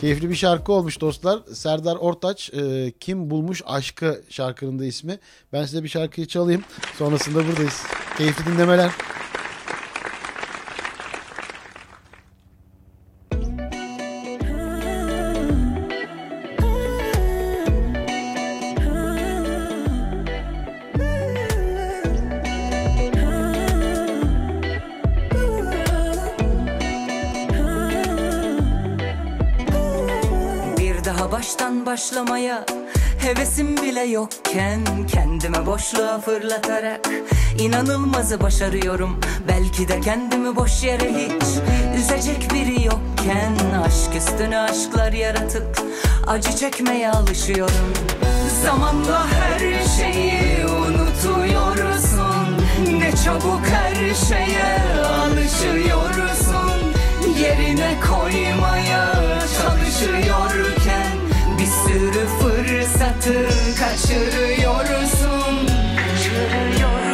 Keyifli 0.02 0.30
bir 0.30 0.36
şarkı 0.36 0.72
olmuş 0.72 1.02
dostlar. 1.02 1.40
Serdar 1.54 1.96
Ortaç 1.96 2.54
e, 2.54 2.92
Kim 3.00 3.30
Bulmuş 3.30 3.62
Aşkı 3.66 4.22
şarkının 4.30 4.80
da 4.80 4.86
ismi. 4.86 5.20
Ben 5.54 5.66
size 5.66 5.84
bir 5.84 5.90
şarkıyı 5.90 6.28
çalayım. 6.28 6.64
Sonrasında 6.98 7.48
buradayız. 7.48 7.84
Keyifli 8.18 8.54
dinlemeler. 8.54 8.92
Başlamaya 32.00 32.66
Hevesim 33.20 33.78
bile 33.78 34.02
yokken 34.02 34.82
kendime 35.08 35.66
boşluğa 35.66 36.20
fırlatarak 36.20 37.10
inanılmazı 37.60 38.42
başarıyorum. 38.42 39.20
Belki 39.48 39.88
de 39.88 40.02
kendimi 40.02 40.56
boş 40.56 40.84
yere 40.84 41.10
hiç 41.14 41.44
üzecek 42.00 42.54
biri 42.54 42.86
yokken 42.86 43.54
Aşk 43.86 44.16
üstüne 44.18 44.60
aşklar 44.60 45.12
yaratıp 45.14 45.82
acı 46.28 46.56
çekmeye 46.56 47.12
alışıyorum. 47.12 47.94
Zamanla 48.66 49.28
her 49.28 49.60
şeyi 49.98 50.66
unutuyorsun. 50.66 52.58
Ne 53.00 53.12
çabuk 53.26 53.62
her 53.72 53.96
şeye 54.16 54.80
alışıyorsun. 55.06 56.94
Yerine 57.42 57.94
koymaya 58.10 59.14
çalışıyorken 59.58 60.30
Bir 60.70 60.79
sürü 61.90 62.28
fırsatı 62.28 63.50
kaçırıyorsun. 63.80 65.68
Kaçırıyorsun 65.98 67.09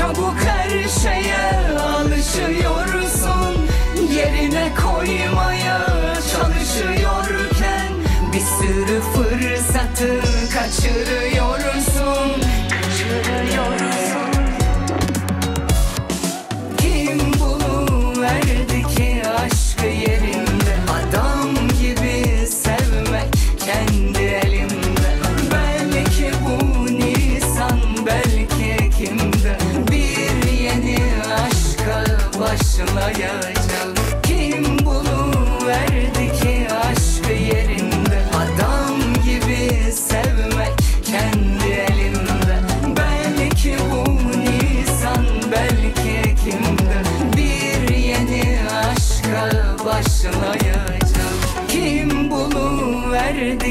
çabuk 0.00 0.36
her 0.44 0.88
şeye 0.88 1.78
alışıyorsun 1.78 3.56
Yerine 4.14 4.72
koymaya 4.74 5.89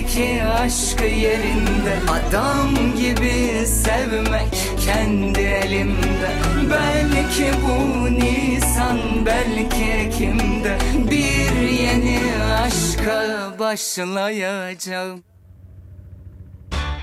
ki 0.09 0.43
aşkı 0.43 1.05
yerinde 1.05 1.99
Adam 2.11 2.95
gibi 2.97 3.65
sevmek 3.67 4.79
kendi 4.85 5.39
elimde 5.39 6.31
Belki 6.69 7.51
bu 7.67 8.05
Nisan 8.05 8.99
belki 9.25 10.11
kimde 10.17 10.77
Bir 11.11 11.69
yeni 11.69 12.21
aşka 12.53 13.53
başlayacağım 13.59 15.23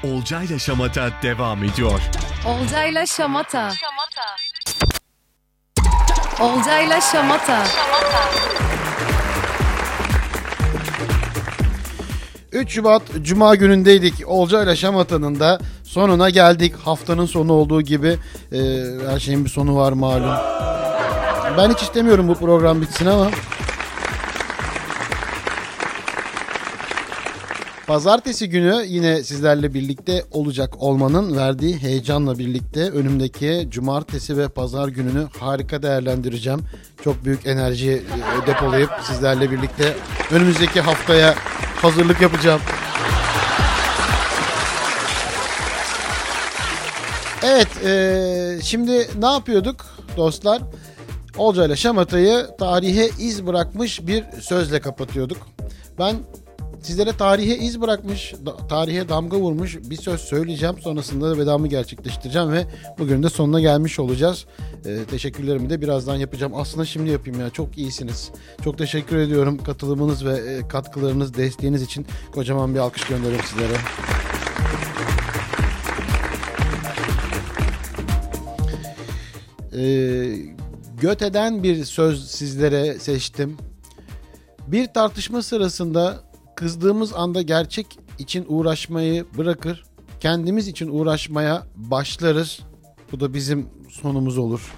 Olcayla 0.02 0.58
Şamata 0.58 1.10
devam 1.22 1.64
ediyor. 1.64 2.00
Olcayla 2.46 3.06
Şamata. 3.06 3.72
Olcayla 6.40 7.00
Şamata. 7.00 7.64
3 12.52 12.70
Şubat 12.72 13.02
Cuma 13.22 13.54
günündeydik. 13.54 14.14
Olca 14.26 14.62
ile 14.62 14.76
Şamata'nın 14.76 15.40
da 15.40 15.58
sonuna 15.84 16.30
geldik. 16.30 16.74
Haftanın 16.84 17.26
sonu 17.26 17.52
olduğu 17.52 17.82
gibi 17.82 18.18
e, 18.52 18.58
her 19.10 19.18
şeyin 19.20 19.44
bir 19.44 19.50
sonu 19.50 19.76
var 19.76 19.92
malum. 19.92 20.34
Ben 21.58 21.70
hiç 21.70 21.82
istemiyorum 21.82 22.28
bu 22.28 22.34
program 22.34 22.80
bitsin 22.80 23.06
ama. 23.06 23.30
Pazartesi 27.86 28.48
günü 28.48 28.84
yine 28.86 29.24
sizlerle 29.24 29.74
birlikte 29.74 30.24
olacak 30.30 30.82
olmanın 30.82 31.36
verdiği 31.36 31.78
heyecanla 31.78 32.38
birlikte 32.38 32.90
önümdeki 32.90 33.66
cumartesi 33.70 34.36
ve 34.36 34.48
pazar 34.48 34.88
gününü 34.88 35.26
harika 35.40 35.82
değerlendireceğim. 35.82 36.60
Çok 37.04 37.24
büyük 37.24 37.46
enerji 37.46 37.90
e, 38.42 38.46
depolayıp 38.46 38.90
sizlerle 39.02 39.50
birlikte 39.50 39.94
önümüzdeki 40.32 40.80
haftaya 40.80 41.34
hazırlık 41.82 42.20
yapacağım. 42.20 42.60
Evet, 47.42 47.84
e, 47.84 48.58
şimdi 48.62 49.08
ne 49.18 49.26
yapıyorduk 49.26 49.86
dostlar? 50.16 50.62
Olca 51.38 51.64
ile 51.66 51.76
Şamata'yı 51.76 52.46
tarihe 52.58 53.10
iz 53.18 53.46
bırakmış 53.46 54.06
bir 54.06 54.24
sözle 54.40 54.80
kapatıyorduk. 54.80 55.38
Ben 55.98 56.16
sizlere 56.86 57.12
tarihe 57.12 57.56
iz 57.56 57.80
bırakmış, 57.80 58.34
da- 58.46 58.56
tarihe 58.68 59.08
damga 59.08 59.36
vurmuş 59.36 59.76
bir 59.76 59.96
söz 59.96 60.20
söyleyeceğim. 60.20 60.76
Sonrasında 60.80 61.30
da 61.30 61.38
vedamı 61.38 61.68
gerçekleştireceğim 61.68 62.52
ve 62.52 62.66
bugün 62.98 63.22
de 63.22 63.28
sonuna 63.28 63.60
gelmiş 63.60 63.98
olacağız. 63.98 64.46
E, 64.84 65.04
teşekkürlerimi 65.04 65.70
de 65.70 65.80
birazdan 65.80 66.16
yapacağım. 66.16 66.52
Aslında 66.56 66.84
şimdi 66.84 67.10
yapayım 67.10 67.40
ya. 67.40 67.50
Çok 67.50 67.78
iyisiniz. 67.78 68.30
Çok 68.64 68.78
teşekkür 68.78 69.16
ediyorum 69.16 69.58
katılımınız 69.64 70.24
ve 70.24 70.38
e, 70.38 70.68
katkılarınız, 70.68 71.34
desteğiniz 71.34 71.82
için. 71.82 72.06
Kocaman 72.32 72.74
bir 72.74 72.78
alkış 72.78 73.04
gönderiyorum 73.04 73.46
sizlere. 73.46 73.76
Ee, 79.78 80.36
Göte'den 81.00 81.62
bir 81.62 81.84
söz 81.84 82.30
sizlere 82.30 82.98
seçtim. 82.98 83.56
Bir 84.66 84.86
tartışma 84.86 85.42
sırasında 85.42 86.25
kızdığımız 86.56 87.12
anda 87.14 87.42
gerçek 87.42 87.98
için 88.18 88.46
uğraşmayı 88.48 89.26
bırakır, 89.38 89.84
kendimiz 90.20 90.68
için 90.68 90.88
uğraşmaya 90.88 91.66
başlarız. 91.76 92.60
Bu 93.12 93.20
da 93.20 93.34
bizim 93.34 93.68
sonumuz 93.90 94.38
olur. 94.38 94.72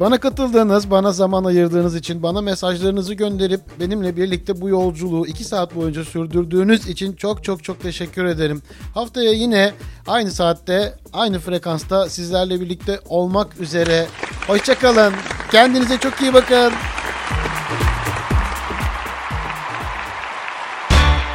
Bana 0.00 0.20
katıldığınız, 0.20 0.90
bana 0.90 1.12
zaman 1.12 1.44
ayırdığınız 1.44 1.96
için, 1.96 2.22
bana 2.22 2.40
mesajlarınızı 2.40 3.14
gönderip 3.14 3.60
benimle 3.80 4.16
birlikte 4.16 4.60
bu 4.60 4.68
yolculuğu 4.68 5.26
2 5.26 5.44
saat 5.44 5.74
boyunca 5.74 6.04
sürdürdüğünüz 6.04 6.88
için 6.88 7.12
çok 7.12 7.44
çok 7.44 7.64
çok 7.64 7.82
teşekkür 7.82 8.24
ederim. 8.24 8.62
Haftaya 8.94 9.32
yine 9.32 9.72
aynı 10.06 10.30
saatte, 10.30 10.94
aynı 11.12 11.38
frekansta 11.38 12.08
sizlerle 12.08 12.60
birlikte 12.60 13.00
olmak 13.08 13.60
üzere. 13.60 14.06
Hoşçakalın. 14.46 15.12
Kendinize 15.52 15.98
çok 15.98 16.20
iyi 16.20 16.34
bakın. 16.34 16.72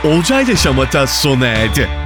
Olcay 0.04 0.44
ile 0.44 0.56
Şamata 0.56 1.08
sona 1.08 1.46
erdi. 1.48 2.03